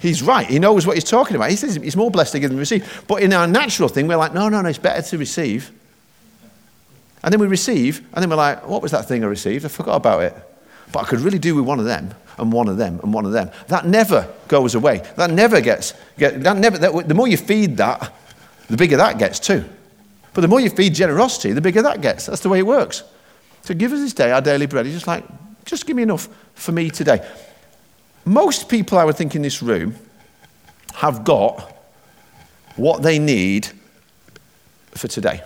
[0.00, 0.46] He's right.
[0.46, 1.50] He knows what he's talking about.
[1.50, 3.04] He says it's more blessed to give than receive.
[3.08, 5.72] But in our natural thing, we're like, no, no, no, it's better to receive.
[7.22, 9.64] And then we receive, and then we're like, what was that thing I received?
[9.64, 10.34] I forgot about it.
[10.92, 13.26] But I could really do with one of them, and one of them, and one
[13.26, 13.50] of them.
[13.66, 15.02] That never goes away.
[15.16, 18.14] That never gets, get, that never, that, the more you feed that,
[18.68, 19.64] the bigger that gets too.
[20.34, 22.26] But the more you feed generosity, the bigger that gets.
[22.26, 23.02] That's the way it works.
[23.62, 24.86] So give us this day our daily bread.
[24.86, 25.24] He's just like,
[25.64, 27.28] just give me enough for me today.
[28.24, 29.96] Most people, I would think, in this room
[30.94, 31.76] have got
[32.76, 33.68] what they need
[34.92, 35.42] for today.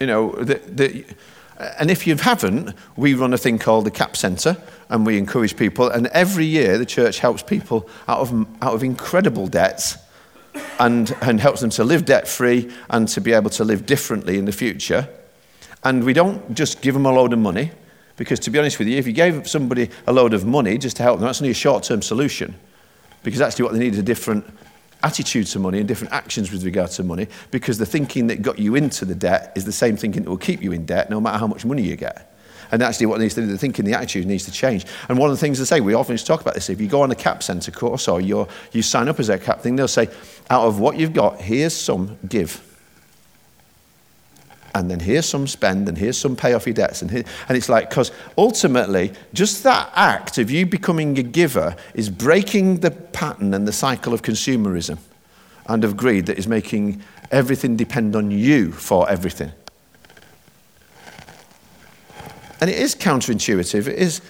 [0.00, 1.04] You know, the, the,
[1.78, 4.56] and if you haven't, we run a thing called the CAP Centre,
[4.88, 5.88] and we encourage people.
[5.88, 9.96] And every year, the church helps people out of, out of incredible debts
[10.78, 14.38] and, and helps them to live debt free and to be able to live differently
[14.38, 15.08] in the future.
[15.84, 17.70] And we don't just give them a load of money,
[18.16, 20.96] because to be honest with you, if you gave somebody a load of money just
[20.96, 22.54] to help them, that's only a short term solution.
[23.22, 24.44] Because actually, what they need is a different
[25.04, 28.58] attitude to money and different actions with regard to money, because the thinking that got
[28.58, 31.20] you into the debt is the same thinking that will keep you in debt no
[31.20, 32.34] matter how much money you get.
[32.72, 34.86] And actually, what needs to do, the thinking, the attitude needs to change.
[35.08, 37.02] And one of the things they say, we often talk about this, if you go
[37.02, 39.86] on a CAP Centre course or you you sign up as a CAP thing, they'll
[39.86, 40.08] say,
[40.50, 42.73] out of what you've got, here's some, give.
[44.74, 47.00] And then here's some spend, and here's some pay off your debts.
[47.00, 51.76] And, here, and it's like, because ultimately, just that act of you becoming a giver
[51.94, 54.98] is breaking the pattern and the cycle of consumerism
[55.66, 59.52] and of greed that is making everything depend on you for everything.
[62.60, 63.86] And it is counterintuitive.
[63.86, 64.20] It is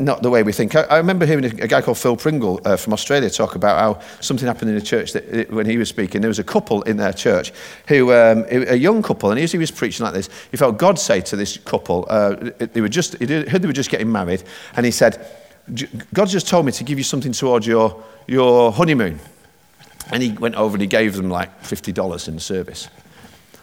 [0.00, 0.74] not the way we think.
[0.74, 3.78] I, I remember hearing a, a, guy called Phil Pringle uh, from Australia talk about
[3.78, 6.20] how something happened in a church that, it, when he was speaking.
[6.20, 7.52] There was a couple in their church
[7.88, 10.98] who, um, a young couple, and as he was preaching like this, he felt God
[10.98, 14.42] say to this couple, uh, they were just, he heard they were just getting married,
[14.76, 15.26] and he said,
[16.12, 19.20] God just told me to give you something towards your, your honeymoon.
[20.12, 22.88] And he went over and he gave them like $50 in service.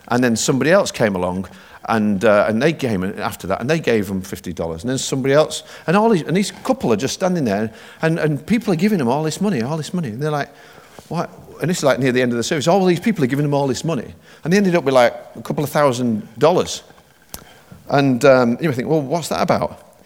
[0.07, 1.49] And then somebody else came along
[1.87, 4.81] and, uh, and they came after that and they gave them $50.
[4.81, 8.19] And then somebody else, and, all these, and these couple are just standing there and,
[8.19, 10.09] and people are giving them all this money, all this money.
[10.09, 10.53] And they're like,
[11.07, 11.29] what?
[11.61, 12.67] And this is like near the end of the service.
[12.67, 14.13] All these people are giving them all this money.
[14.43, 16.83] And they ended up with like a couple of thousand dollars.
[17.89, 19.97] And um, you think, well, what's that about?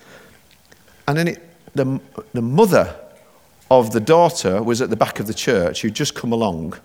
[1.08, 2.00] And then it, the,
[2.34, 2.96] the mother
[3.72, 6.76] of the daughter was at the back of the church who'd just come along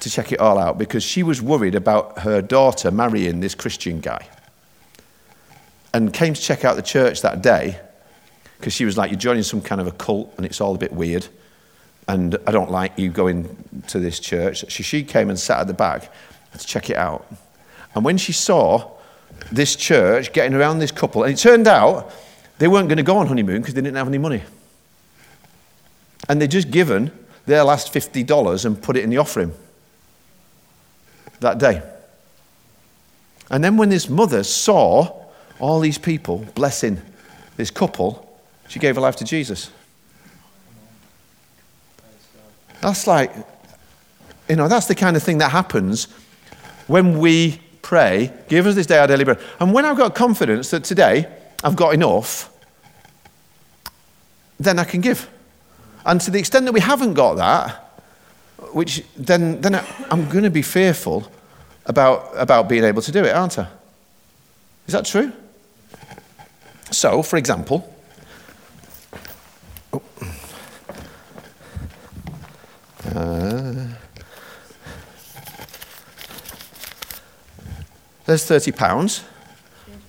[0.00, 4.00] to check it all out because she was worried about her daughter marrying this Christian
[4.00, 4.28] guy.
[5.94, 7.80] And came to check out the church that day
[8.58, 10.78] because she was like, You're joining some kind of a cult and it's all a
[10.78, 11.26] bit weird.
[12.08, 14.60] And I don't like you going to this church.
[14.60, 16.12] So she came and sat at the back
[16.56, 17.26] to check it out.
[17.94, 18.92] And when she saw
[19.50, 22.12] this church getting around this couple, and it turned out
[22.58, 24.42] they weren't going to go on honeymoon because they didn't have any money.
[26.28, 27.10] And they'd just given
[27.46, 29.52] their last $50 and put it in the offering
[31.40, 31.82] that day.
[33.50, 35.24] And then when this mother saw
[35.58, 37.00] all these people blessing
[37.56, 39.70] this couple, she gave her life to Jesus.
[42.80, 43.32] That's like,
[44.48, 46.08] you know, that's the kind of thing that happens
[46.86, 49.40] when we pray, give us this day our daily bread.
[49.60, 52.52] And when I've got confidence that today I've got enough,
[54.58, 55.28] then I can give.
[56.04, 57.85] And to the extent that we haven't got that,
[58.72, 59.74] which then, then
[60.10, 61.30] I'm going to be fearful
[61.86, 63.68] about, about being able to do it, aren't I?
[64.86, 65.32] Is that true?
[66.90, 67.92] So, for example,
[69.92, 70.02] oh,
[73.14, 73.86] uh,
[78.24, 79.24] there's 30 pounds.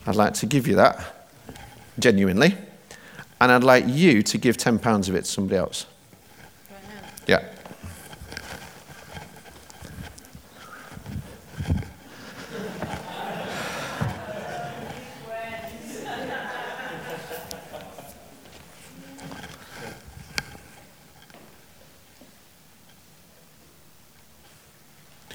[0.05, 1.29] I'd like to give you that
[1.99, 2.55] genuinely.
[3.39, 5.85] And I'd like you to give £10 of it to somebody else.
[7.27, 7.43] Yeah.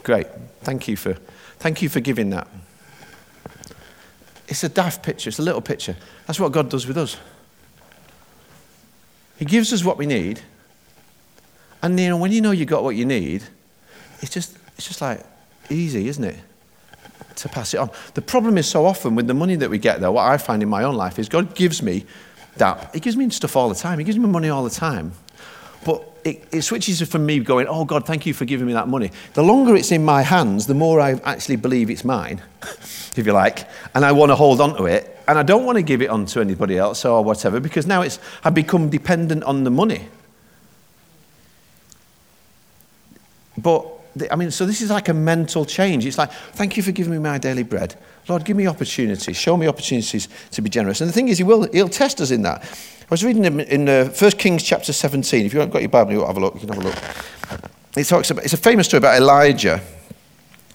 [0.02, 0.26] Great.
[0.62, 1.14] Thank you for,
[1.58, 2.48] thank you for giving that.
[4.48, 5.96] It's a daft picture, it's a little picture.
[6.26, 7.16] That's what God does with us.
[9.38, 10.40] He gives us what we need.
[11.82, 13.42] And you know, when you know you've got what you need,
[14.20, 15.24] it's just, it's just like
[15.70, 16.38] easy, isn't it?
[17.36, 17.90] To pass it on.
[18.14, 20.62] The problem is so often with the money that we get, though, what I find
[20.62, 22.04] in my own life is God gives me
[22.56, 22.90] that.
[22.92, 23.98] He gives me stuff all the time.
[23.98, 25.12] He gives me money all the time.
[25.84, 28.88] But it, it, switches from me going, Oh, God, thank you for giving me that
[28.88, 29.10] money.
[29.34, 33.32] The longer it's in my hands, the more I actually believe it's mine, if you
[33.32, 35.08] like, and I want to hold on to it.
[35.28, 38.02] And I don't want to give it on to anybody else or whatever because now
[38.02, 40.08] it's, I've become dependent on the money.
[43.56, 43.86] But,
[44.30, 46.06] I mean, so this is like a mental change.
[46.06, 47.94] It's like, thank you for giving me my daily bread.
[48.28, 49.36] Lord, give me opportunities.
[49.36, 51.00] Show me opportunities to be generous.
[51.00, 52.62] And the thing is, He will, He'll test us in that.
[52.62, 55.44] I was reading in uh, 1 Kings chapter 17.
[55.44, 56.54] If you haven't got your Bible, you have a look.
[56.54, 56.98] You can have a look.
[57.96, 59.82] It talks about, it's a famous story about Elijah.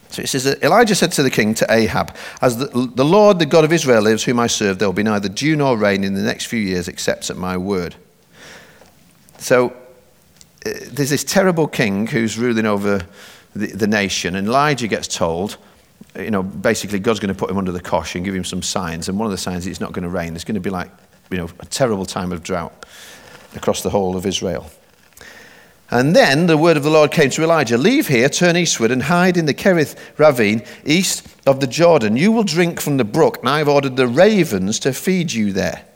[0.10, 3.40] So it says that Elijah said to the king, to Ahab, As the, the Lord,
[3.40, 6.04] the God of Israel, lives, whom I serve, there will be neither dew nor rain
[6.04, 7.96] in the next few years except at my word.
[9.40, 9.70] So
[10.66, 13.06] uh, there's this terrible king who's ruling over
[13.56, 15.58] the, the nation, and Elijah gets told,
[16.16, 18.62] you know, basically God's going to put him under the cosh and give him some
[18.62, 19.10] signs.
[19.10, 20.36] And one of the signs is it's not going to rain.
[20.36, 20.90] It's going to be like,
[21.30, 22.86] you know, a terrible time of drought
[23.56, 24.70] across the whole of Israel.
[25.90, 29.04] And then the word of the Lord came to Elijah Leave here, turn eastward, and
[29.04, 32.18] hide in the Kerith ravine east of the Jordan.
[32.18, 35.54] You will drink from the brook, and I have ordered the ravens to feed you
[35.54, 35.87] there.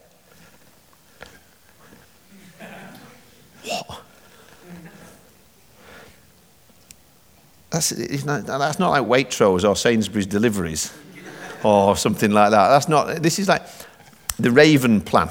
[7.71, 10.93] That's, not, that's not like Waitrose or Sainsbury's deliveries
[11.63, 12.67] or something like that.
[12.67, 13.63] That's not, this is like
[14.38, 15.29] the raven plan.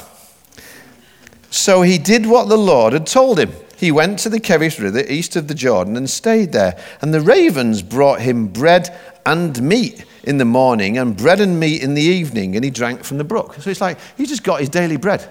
[1.51, 3.53] So he did what the Lord had told him.
[3.77, 6.79] He went to the Kerith River east of the Jordan and stayed there.
[7.01, 11.83] And the ravens brought him bread and meat in the morning and bread and meat
[11.83, 13.55] in the evening, and he drank from the brook.
[13.55, 15.29] So it's like he just got his daily bread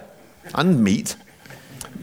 [0.56, 1.16] and meat.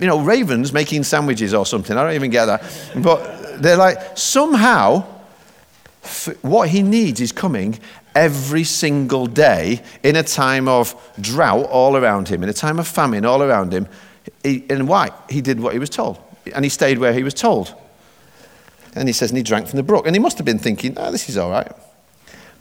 [0.01, 1.97] You know, ravens making sandwiches or something.
[1.97, 2.63] I don't even get that.
[2.97, 5.03] But they're like, somehow,
[6.43, 7.79] what he needs is coming
[8.15, 12.89] every single day in a time of drought all around him, in a time of
[12.89, 13.87] famine all around him.
[14.43, 15.11] He, and why?
[15.29, 16.19] He did what he was told.
[16.55, 17.75] And he stayed where he was told.
[18.95, 20.07] And he says, and he drank from the brook.
[20.07, 21.71] And he must have been thinking, oh, this is all right.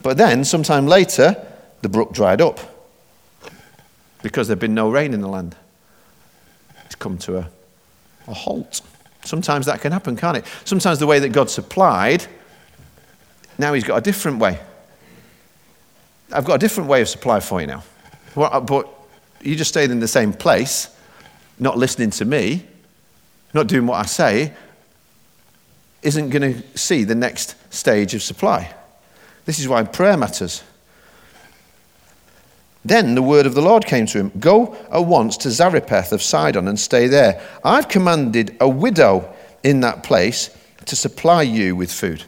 [0.02, 1.36] But then, sometime later,
[1.82, 2.60] the brook dried up
[4.22, 5.56] because there'd been no rain in the land.
[6.84, 7.48] It's come to a,
[8.28, 8.82] a halt.
[9.26, 10.44] Sometimes that can happen, can't it?
[10.64, 12.26] Sometimes the way that God supplied,
[13.58, 14.58] now he's got a different way.
[16.32, 17.82] I've got a different way of supply for you now.
[18.36, 18.88] Uh, but
[19.42, 20.94] you just stayed in the same place,
[21.58, 22.64] not listening to me,
[23.54, 24.52] not doing what I say,
[26.02, 28.72] isn't going to see the next stage of supply.
[29.44, 30.62] This is why prayer matters.
[32.86, 36.22] Then the word of the Lord came to him Go at once to Zarephath of
[36.22, 37.40] Sidon and stay there.
[37.64, 42.22] I've commanded a widow in that place to supply you with food.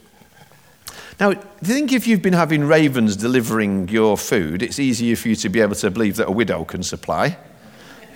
[1.20, 5.28] Now, do you think if you've been having ravens delivering your food, it's easier for
[5.28, 7.36] you to be able to believe that a widow can supply?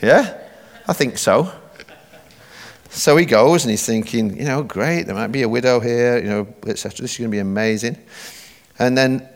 [0.00, 0.36] Yeah?
[0.88, 1.52] I think so.
[2.90, 6.18] So he goes and he's thinking, you know, great, there might be a widow here,
[6.18, 7.02] you know, etc.
[7.02, 7.98] This is going to be amazing.
[8.78, 9.28] And then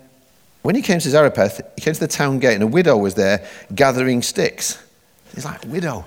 [0.67, 3.15] when he came to Zarephath, he came to the town gate and a widow was
[3.15, 4.85] there gathering sticks.
[5.33, 6.07] He's like, widow.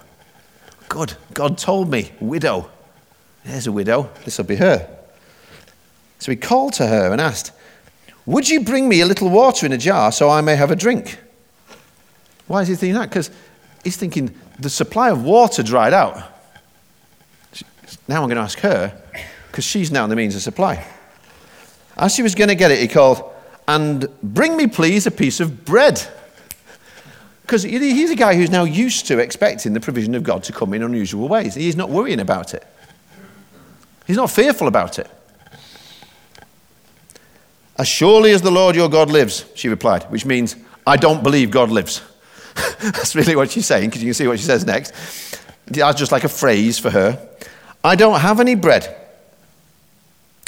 [0.90, 1.14] Good.
[1.34, 2.70] God told me, widow.
[3.46, 4.10] There's a widow.
[4.26, 4.86] This will be her.
[6.20, 7.54] So he called to her and asked,
[8.26, 10.76] Would you bring me a little water in a jar so I may have a
[10.76, 11.18] drink?
[12.48, 13.08] Why is he thinking that?
[13.08, 13.32] Because
[13.86, 16.18] he's thinking the supply of water dried out.
[18.10, 19.02] Now I'm going to ask her,
[19.48, 20.86] because she's now the means of supply.
[21.96, 23.24] As she was going to get it, he called,
[23.70, 26.02] And bring me, please, a piece of bread.
[27.44, 30.74] Because he's a guy who's now used to expecting the provision of God to come
[30.74, 31.54] in unusual ways.
[31.54, 32.66] He's not worrying about it,
[34.08, 35.08] he's not fearful about it.
[37.78, 40.56] As surely as the Lord your God lives, she replied, which means,
[40.88, 42.02] I don't believe God lives.
[42.82, 44.94] That's really what she's saying, because you can see what she says next.
[45.68, 47.30] That's just like a phrase for her.
[47.84, 48.96] I don't have any bread.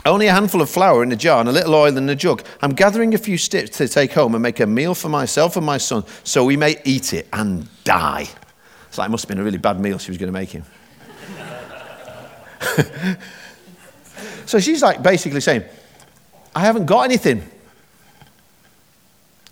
[0.06, 2.44] Only a handful of flour in a jar and a little oil in a jug.
[2.62, 5.66] I'm gathering a few sticks to take home and make a meal for myself and
[5.66, 8.28] my son so we may eat it and die.
[8.88, 10.50] It's like it must have been a really bad meal she was going to make
[10.50, 10.66] him.
[14.46, 15.64] so she's like basically saying,
[16.56, 17.44] I haven't got anything.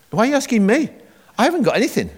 [0.10, 0.90] Why are you asking me?
[1.38, 2.10] I haven't got anything.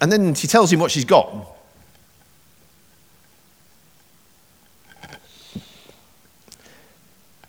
[0.00, 1.53] And then she tells him what she's got.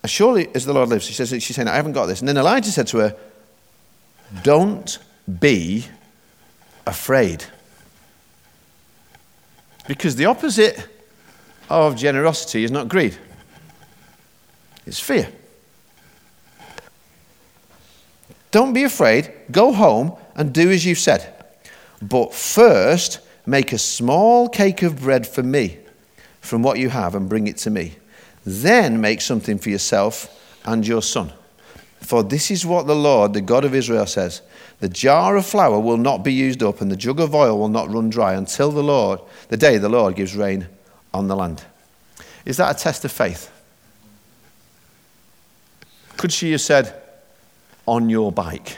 [0.05, 2.19] Surely as the Lord lives, she says, she's saying, I haven't got this.
[2.19, 3.15] And then Elijah said to her,
[4.43, 4.97] Don't
[5.39, 5.85] be
[6.85, 7.45] afraid.
[9.87, 10.87] Because the opposite
[11.69, 13.17] of generosity is not greed,
[14.85, 15.29] it's fear.
[18.51, 19.33] Don't be afraid.
[19.51, 21.33] Go home and do as you've said.
[22.01, 25.79] But first, make a small cake of bread for me
[26.39, 27.95] from what you have and bring it to me.
[28.45, 30.29] Then make something for yourself
[30.65, 31.33] and your son.
[31.99, 34.43] For this is what the Lord, the God of Israel, says
[34.79, 37.69] The jar of flour will not be used up, and the jug of oil will
[37.69, 40.67] not run dry until the Lord, the day the Lord gives rain
[41.13, 41.63] on the land.
[42.45, 43.51] Is that a test of faith?
[46.17, 46.93] Could she have said,
[47.87, 48.77] On your bike?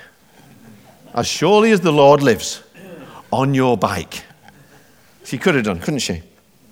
[1.13, 2.63] As surely as the Lord lives,
[3.31, 4.23] on your bike.
[5.25, 6.23] She could have done, couldn't she?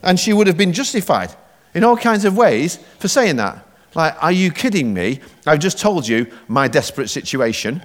[0.02, 1.36] And she would have been justified
[1.76, 3.63] in all kinds of ways for saying that.
[3.93, 5.19] Like, are you kidding me?
[5.45, 7.84] I've just told you my desperate situation.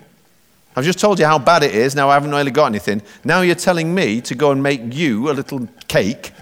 [0.74, 1.95] I've just told you how bad it is.
[1.95, 3.03] Now I haven't really got anything.
[3.24, 6.32] Now you're telling me to go and make you a little cake.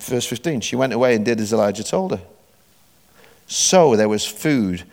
[0.00, 2.20] Verse 15 She went away and did as Elijah told her.
[3.46, 4.84] So there was food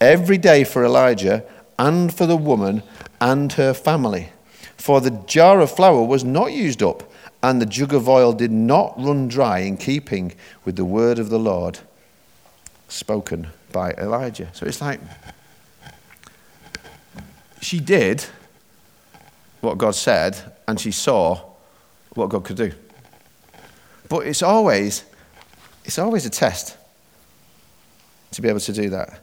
[0.00, 1.44] every day for Elijah
[1.78, 2.82] and for the woman
[3.20, 4.30] and her family.
[4.82, 7.08] For the jar of flour was not used up,
[7.40, 11.30] and the jug of oil did not run dry in keeping with the word of
[11.30, 11.78] the Lord
[12.88, 14.48] spoken by Elijah.
[14.52, 14.98] So it's like
[17.60, 18.26] she did
[19.60, 21.40] what God said, and she saw
[22.14, 22.72] what God could do.
[24.08, 25.04] But it's always,
[25.84, 26.76] it's always a test
[28.32, 29.20] to be able to do that.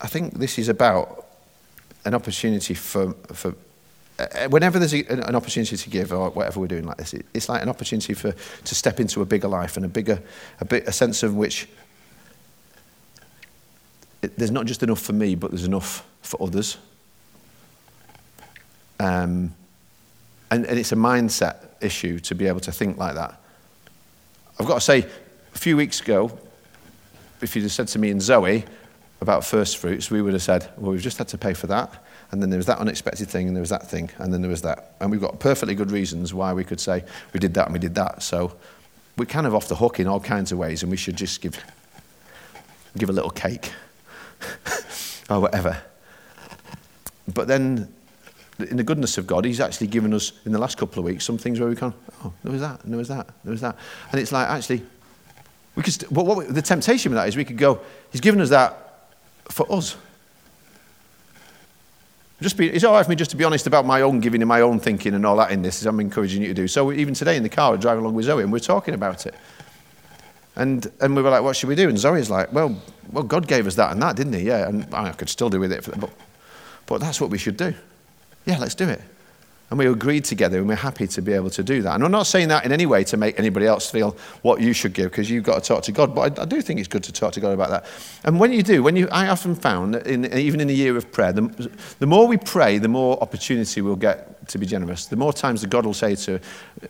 [0.00, 1.26] I think this is about
[2.04, 3.54] an opportunity for, for
[4.18, 7.26] uh, whenever there's a, an opportunity to give or whatever we're doing like this, it,
[7.34, 10.22] it's like an opportunity for to step into a bigger life and a bigger,
[10.60, 11.68] a, bit, a sense of which
[14.22, 16.78] it, there's not just enough for me, but there's enough for others.
[18.98, 19.54] Um,
[20.50, 23.40] and, and it's a mindset issue to be able to think like that.
[24.58, 25.06] I've got to say,
[25.54, 26.38] a few weeks ago,
[27.42, 28.64] if you'd have said to me and Zoe,
[29.20, 32.04] about first fruits, we would have said, well, we've just had to pay for that.
[32.30, 34.50] And then there was that unexpected thing, and there was that thing, and then there
[34.50, 34.94] was that.
[35.00, 37.78] And we've got perfectly good reasons why we could say we did that and we
[37.78, 38.22] did that.
[38.22, 38.56] So
[39.16, 41.40] we're kind of off the hook in all kinds of ways, and we should just
[41.40, 41.62] give,
[42.98, 43.72] give a little cake
[45.30, 45.80] or whatever.
[47.32, 47.92] But then,
[48.58, 51.24] in the goodness of God, He's actually given us, in the last couple of weeks,
[51.24, 51.94] some things where we can,
[52.24, 53.76] oh, there was that, and there was that, there was that.
[54.10, 54.82] And it's like, actually,
[55.76, 58.40] we could, st- what, what, the temptation with that is we could go, He's given
[58.40, 58.85] us that
[59.50, 59.96] for us.
[62.40, 64.42] Just be, it's all right for me just to be honest about my own giving
[64.42, 66.68] and my own thinking and all that in this, as I'm encouraging you to do.
[66.68, 69.24] So even today in the car, we're driving along with Zoe and we're talking about
[69.24, 69.34] it.
[70.54, 71.88] And, and we were like, what should we do?
[71.88, 72.80] And Zoe's like, well,
[73.10, 74.40] well, God gave us that and that, didn't he?
[74.40, 76.10] Yeah, and I could still do with it, for but,
[76.86, 77.74] but that's what we should do.
[78.44, 79.00] Yeah, let's do it.
[79.68, 81.96] And we agreed together and we're happy to be able to do that.
[81.96, 84.72] And I'm not saying that in any way to make anybody else feel what you
[84.72, 86.14] should give because you've got to talk to God.
[86.14, 87.86] But I, I, do think it's good to talk to God about that.
[88.24, 90.96] And when you do, when you, I often found, that in, even in the year
[90.96, 95.06] of prayer, the, the more we pray, the more opportunity we'll get to be generous.
[95.06, 96.40] The more times that God will say to,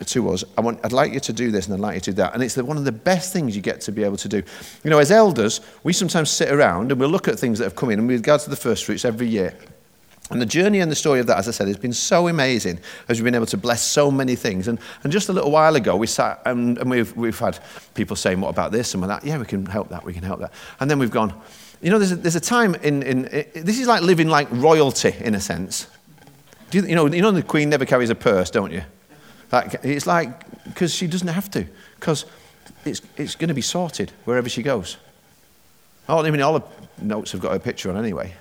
[0.04, 2.10] to us, I want, I'd like you to do this and I'd like you to
[2.10, 2.34] do that.
[2.34, 4.42] And it's the, one of the best things you get to be able to do.
[4.84, 7.76] You know, as elders, we sometimes sit around and we'll look at things that have
[7.76, 9.56] come in and with regards to the first fruits every year.
[10.30, 12.80] And the journey and the story of that, as I said, has been so amazing
[13.08, 14.66] as we've been able to bless so many things.
[14.66, 17.60] And, and just a little while ago, we sat and, and we've, we've had
[17.94, 19.24] people saying, What about this and that?
[19.24, 20.52] Yeah, we can help that, we can help that.
[20.80, 21.32] And then we've gone,
[21.80, 24.48] You know, there's a, there's a time in, in, in this is like living like
[24.50, 25.86] royalty in a sense.
[26.70, 28.82] Do you, you, know, you know, the Queen never carries a purse, don't you?
[29.50, 31.66] That, it's like, because she doesn't have to,
[32.00, 32.24] because
[32.84, 34.96] it's, it's going to be sorted wherever she goes.
[36.08, 36.64] Oh, I mean, all the
[37.00, 38.34] notes have got her picture on anyway.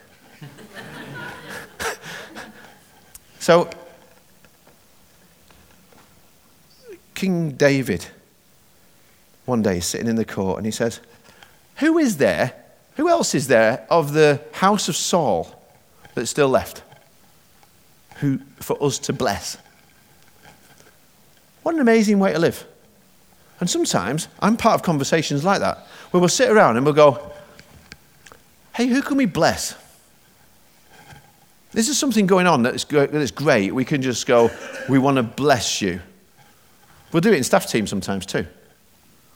[3.46, 3.70] So,
[7.14, 8.08] King David,
[9.46, 11.00] one day, is sitting in the court and he says,
[11.76, 12.56] Who is there,
[12.96, 15.62] who else is there of the house of Saul
[16.16, 16.82] that's still left
[18.16, 19.58] who, for us to bless?
[21.62, 22.66] What an amazing way to live.
[23.60, 27.32] And sometimes I'm part of conversations like that where we'll sit around and we'll go,
[28.74, 29.76] hey, who can we bless?
[31.76, 33.76] This is something going on that's, that's great.
[33.76, 34.50] We can just go,
[34.88, 36.00] we want to bless you.
[37.12, 38.48] We'll do it in staff teams sometimes too.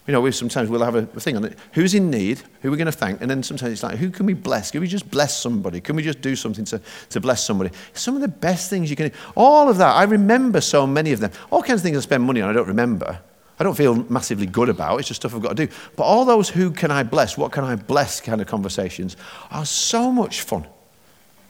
[0.07, 1.59] You know, we sometimes we'll have a thing on it.
[1.73, 2.41] Who's in need?
[2.61, 3.19] Who are we going to thank?
[3.19, 4.71] And then sometimes it's like, who can we bless?
[4.71, 5.81] Can we just bless somebody?
[5.81, 7.71] Can we just do something to, to bless somebody?
[7.91, 9.15] Some of the best things you can do.
[9.35, 9.93] All of that.
[9.93, 11.31] I remember so many of them.
[11.51, 13.19] All kinds of things I spend money on, I don't remember.
[13.59, 14.97] I don't feel massively good about.
[14.99, 15.73] It's just stuff I've got to do.
[15.97, 19.17] But all those who can I bless, what can I bless kind of conversations
[19.51, 20.65] are so much fun.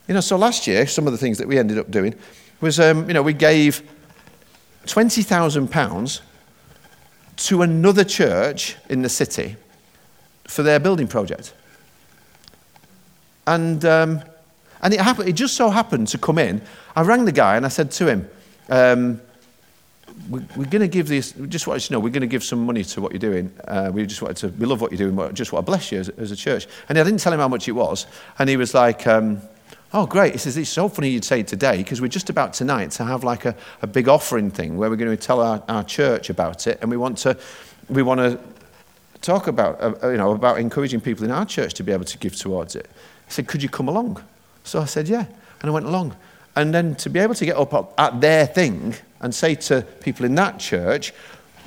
[0.09, 2.15] You know, so last year, some of the things that we ended up doing
[2.61, 3.83] was, um, you know, we gave
[4.87, 6.21] £20,000
[7.37, 9.55] to another church in the city
[10.45, 11.53] for their building project.
[13.45, 14.23] And, um,
[14.81, 16.63] and it, happened, it just so happened to come in.
[16.95, 18.27] I rang the guy and I said to him,
[18.69, 19.21] um,
[20.27, 22.43] we, are going to give this, we just wanted to know, we're going to give
[22.43, 23.53] some money to what you're doing.
[23.67, 25.99] Uh, we just wanted to, we love what you're doing, just want to bless you
[25.99, 26.67] as, as, a church.
[26.89, 28.07] And I didn't tell him how much it was.
[28.39, 29.43] And he was like, um,
[29.93, 30.33] oh, great.
[30.33, 33.23] He says, it's so funny you'd say today because we're just about tonight to have
[33.23, 36.67] like a, a big offering thing where we're going to tell our, our church about
[36.67, 36.79] it.
[36.81, 37.37] And we want to,
[37.89, 38.39] we want to
[39.21, 42.17] talk about, uh, you know, about encouraging people in our church to be able to
[42.17, 42.89] give towards it.
[43.25, 44.23] He said, could you come along?
[44.63, 45.25] So I said, yeah.
[45.61, 46.15] And I went along.
[46.55, 50.25] And then to be able to get up at their thing and say to people
[50.25, 51.13] in that church,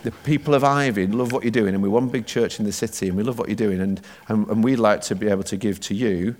[0.02, 2.72] the people of Ivy love what you're doing, and we're one big church in the
[2.72, 5.44] city, and we love what you're doing, and, and, and we'd like to be able
[5.44, 6.34] to give to you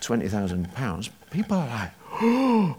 [0.00, 1.10] £20,000.
[1.30, 1.90] People are like,
[2.22, 2.76] oh,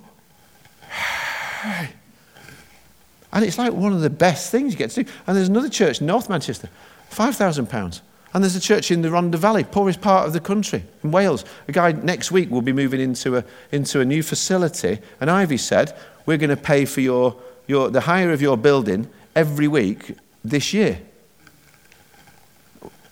[3.32, 5.12] and it's like one of the best things you get to do.
[5.28, 6.70] And there's another church North Manchester,
[7.12, 8.02] £5,000.
[8.32, 11.46] And there's a church in the Rhondda Valley, poorest part of the country, in Wales.
[11.68, 15.58] A guy next week will be moving into a, into a new facility, and Ivy
[15.58, 15.98] said,
[16.28, 20.74] We're going to pay for your, your, the hire of your building every week this
[20.74, 21.02] year.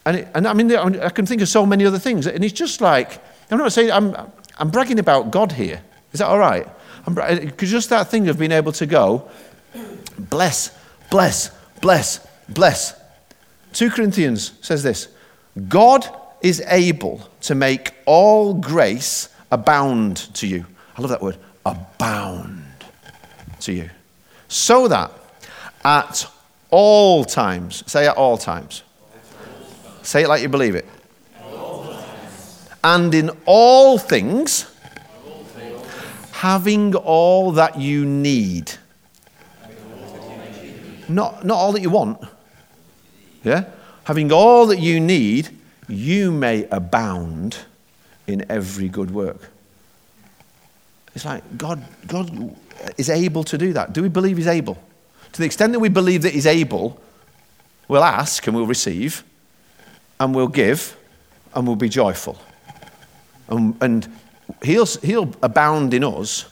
[0.05, 2.27] And, it, and I mean, I can think of so many other things.
[2.27, 3.19] And it's just like,
[3.49, 4.15] I'm not saying, I'm,
[4.57, 5.81] I'm bragging about God here.
[6.13, 6.67] Is that all right?
[7.05, 9.29] Because just that thing of being able to go,
[10.17, 10.77] bless,
[11.09, 12.93] bless, bless, bless
[13.73, 15.07] 2 Corinthians says this
[15.67, 16.07] God
[16.41, 20.65] is able to make all grace abound to you.
[20.97, 22.63] I love that word, abound
[23.61, 23.89] to you.
[24.47, 25.11] So that
[25.85, 26.27] at
[26.71, 28.83] all times, say at all times,
[30.01, 30.87] say it like you believe it.
[32.93, 34.71] And in all things,
[36.31, 38.71] having all that you need.
[41.09, 42.19] Not, not all that you want
[43.47, 43.63] yeah?
[44.03, 45.49] Having all that you need,
[45.87, 47.59] you may abound
[48.27, 49.49] in every good work.
[51.15, 52.55] It's like God, God
[52.97, 53.93] is able to do that.
[53.93, 54.77] Do we believe He's able?
[55.31, 56.99] To the extent that we believe that He's able,
[57.87, 59.23] we'll ask and we'll receive,
[60.19, 60.97] and we'll give,
[61.55, 62.37] and we'll be joyful.
[63.49, 64.07] And, and
[64.63, 66.45] he'll, he'll abound in us,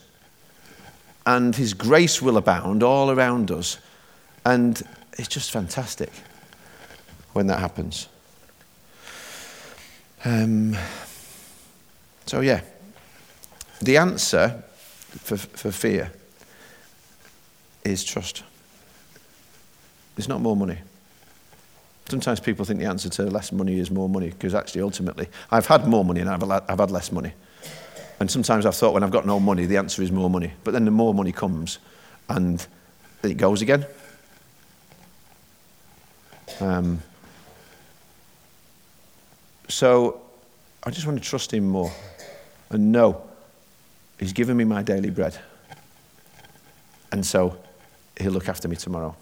[1.25, 3.79] and His grace will abound all around us.
[4.45, 4.81] And
[5.17, 6.11] it's just fantastic
[7.33, 8.07] when that happens.
[10.23, 10.75] Um,
[12.25, 12.61] so, yeah,
[13.81, 14.63] the answer
[15.09, 16.11] for, for fear
[17.83, 18.43] is trust.
[20.17, 20.77] It's not more money.
[22.07, 25.65] Sometimes people think the answer to less money is more money because actually, ultimately, I've
[25.65, 27.33] had more money and I've, I've had less money.
[28.19, 30.53] And sometimes I've thought when I've got no money, the answer is more money.
[30.63, 31.79] But then the more money comes
[32.29, 32.65] and
[33.23, 33.85] it goes again.
[36.59, 37.01] Um,
[39.67, 40.21] so
[40.83, 41.91] I just want to trust Him more
[42.69, 43.21] and know
[44.19, 45.37] He's given me my daily bread.
[47.11, 47.57] And so
[48.19, 49.15] He'll look after me tomorrow.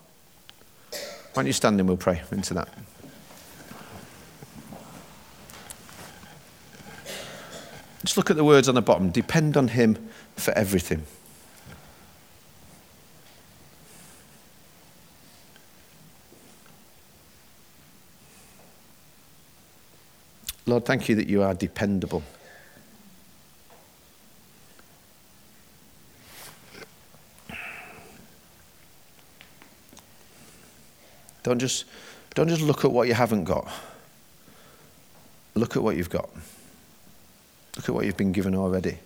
[1.33, 2.69] Why don't you stand and we'll pray into that?
[8.05, 9.09] Just look at the words on the bottom.
[9.09, 9.97] Depend on Him
[10.35, 11.03] for everything.
[20.67, 22.23] Lord, thank you that you are dependable.
[31.43, 31.85] Don't just,
[32.35, 33.69] don't just look at what you haven't got.
[35.55, 36.29] Look at what you've got.
[37.75, 38.97] Look at what you've been given already.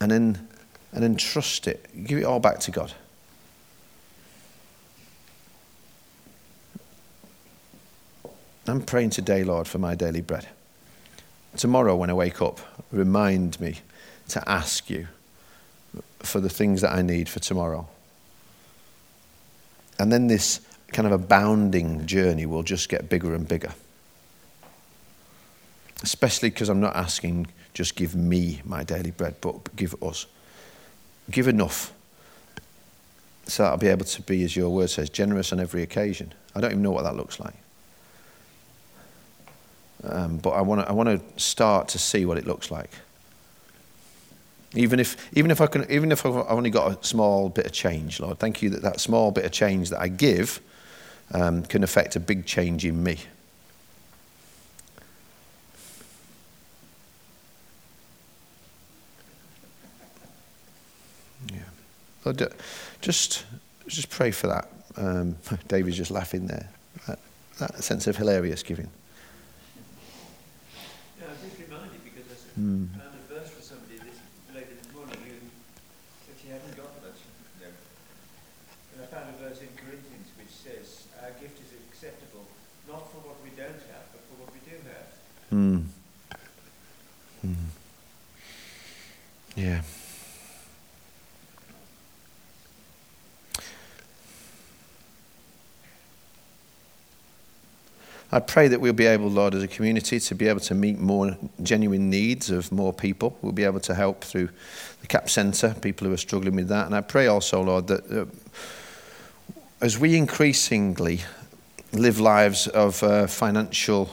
[0.00, 0.48] And then,
[0.92, 1.88] and then trust it.
[2.04, 2.92] Give it all back to God.
[8.66, 10.48] I'm praying today, Lord, for my daily bread.
[11.56, 12.60] Tomorrow, when I wake up,
[12.90, 13.78] remind me
[14.28, 15.08] to ask you
[16.20, 17.88] for the things that I need for tomorrow.
[19.98, 20.60] And then this
[20.92, 23.72] kind of abounding journey will just get bigger and bigger.
[26.02, 30.26] Especially because I'm not asking, just give me my daily bread, but give us.
[31.30, 31.92] Give enough
[33.46, 36.32] so that I'll be able to be, as your word says, generous on every occasion.
[36.54, 37.54] I don't even know what that looks like.
[40.04, 42.90] Um, but I want to I want to start to see what it looks like.
[44.74, 47.72] Even if even if I can even if I've only got a small bit of
[47.72, 50.60] change, Lord, thank you that that small bit of change that I give
[51.32, 53.18] um, can affect a big change in me.
[61.52, 62.48] Yeah,
[63.00, 63.44] just
[63.86, 64.68] just pray for that.
[64.96, 65.36] Um,
[65.68, 66.68] David's just laughing there.
[67.06, 67.18] That,
[67.58, 68.88] that sense of hilarious giving.
[72.52, 72.84] Mm.
[72.92, 74.20] I found a verse for somebody this
[74.52, 75.40] later this morning who
[76.28, 77.16] said she hadn't got much.
[77.64, 77.72] No.
[77.72, 82.44] And I found a verse in Corinthians which says, Our gift is acceptable
[82.84, 85.08] not for what we don't have, but for what we do have.
[85.52, 85.84] Mm.
[87.46, 87.54] Mm.
[89.54, 89.82] Yeah.
[98.34, 100.98] I pray that we'll be able, Lord, as a community, to be able to meet
[100.98, 103.36] more genuine needs of more people.
[103.42, 104.48] We'll be able to help through
[105.02, 106.86] the CAP Centre, people who are struggling with that.
[106.86, 108.24] And I pray also, Lord, that uh,
[109.82, 111.20] as we increasingly
[111.92, 114.08] live lives of uh, financial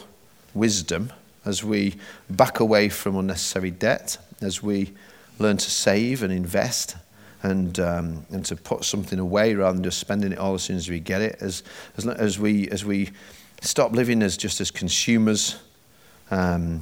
[0.54, 1.14] wisdom,
[1.46, 1.96] as we
[2.30, 4.94] back away from unnecessary debt, as we
[5.40, 6.96] learn to save and invest,
[7.44, 10.76] and um, and to put something away rather than just spending it all as soon
[10.76, 11.64] as we get it, as
[11.98, 13.10] as, as we as we
[13.62, 15.58] stop living as just as consumers
[16.32, 16.82] um,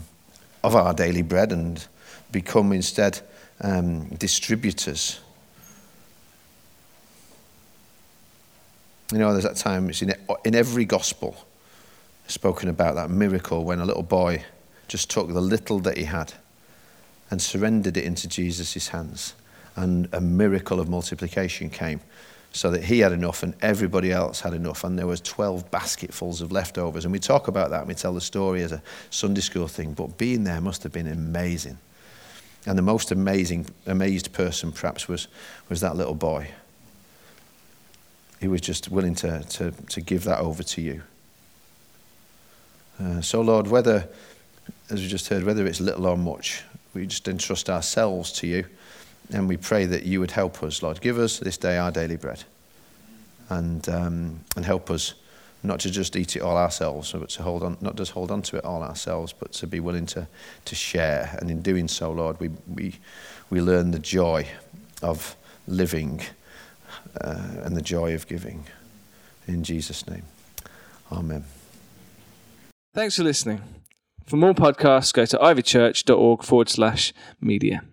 [0.63, 1.87] of our daily bread and
[2.31, 3.19] become instead
[3.61, 5.19] um, distributors.
[9.11, 11.46] You know, there's that time, it's in, in every gospel
[12.27, 14.43] spoken about that miracle when a little boy
[14.87, 16.33] just took the little that he had
[17.29, 19.33] and surrendered it into Jesus' hands.
[19.75, 22.01] And a miracle of multiplication came
[22.51, 24.83] so that he had enough and everybody else had enough.
[24.83, 27.05] And there was 12 basketfuls of leftovers.
[27.05, 29.93] And we talk about that and we tell the story as a sunday school thing
[29.93, 31.77] but being there must have been amazing.
[32.65, 35.27] And the most amazing amazed person perhaps was
[35.69, 36.49] was that little boy.
[38.39, 41.03] He was just willing to to, to give that over to you
[43.01, 44.07] uh, so lord whether
[44.89, 48.65] as we just heard whether it's little or much we just entrust ourselves to you
[49.33, 51.01] and we pray that you would help us, Lord.
[51.01, 52.43] Give us this day our daily bread.
[53.49, 55.13] And, um, and help us
[55.63, 58.41] not to just eat it all ourselves, but to hold on, not just hold on
[58.43, 60.27] to it all ourselves, but to be willing to,
[60.65, 61.37] to share.
[61.39, 62.95] And in doing so, Lord, we, we,
[63.49, 64.47] we learn the joy
[65.01, 65.35] of
[65.67, 66.21] living
[67.19, 68.65] uh, and the joy of giving.
[69.47, 70.23] In Jesus' name.
[71.11, 71.43] Amen.
[72.97, 73.61] Thanks for listening.
[74.25, 77.83] For more podcasts, go to ivychurch.org forward slash media.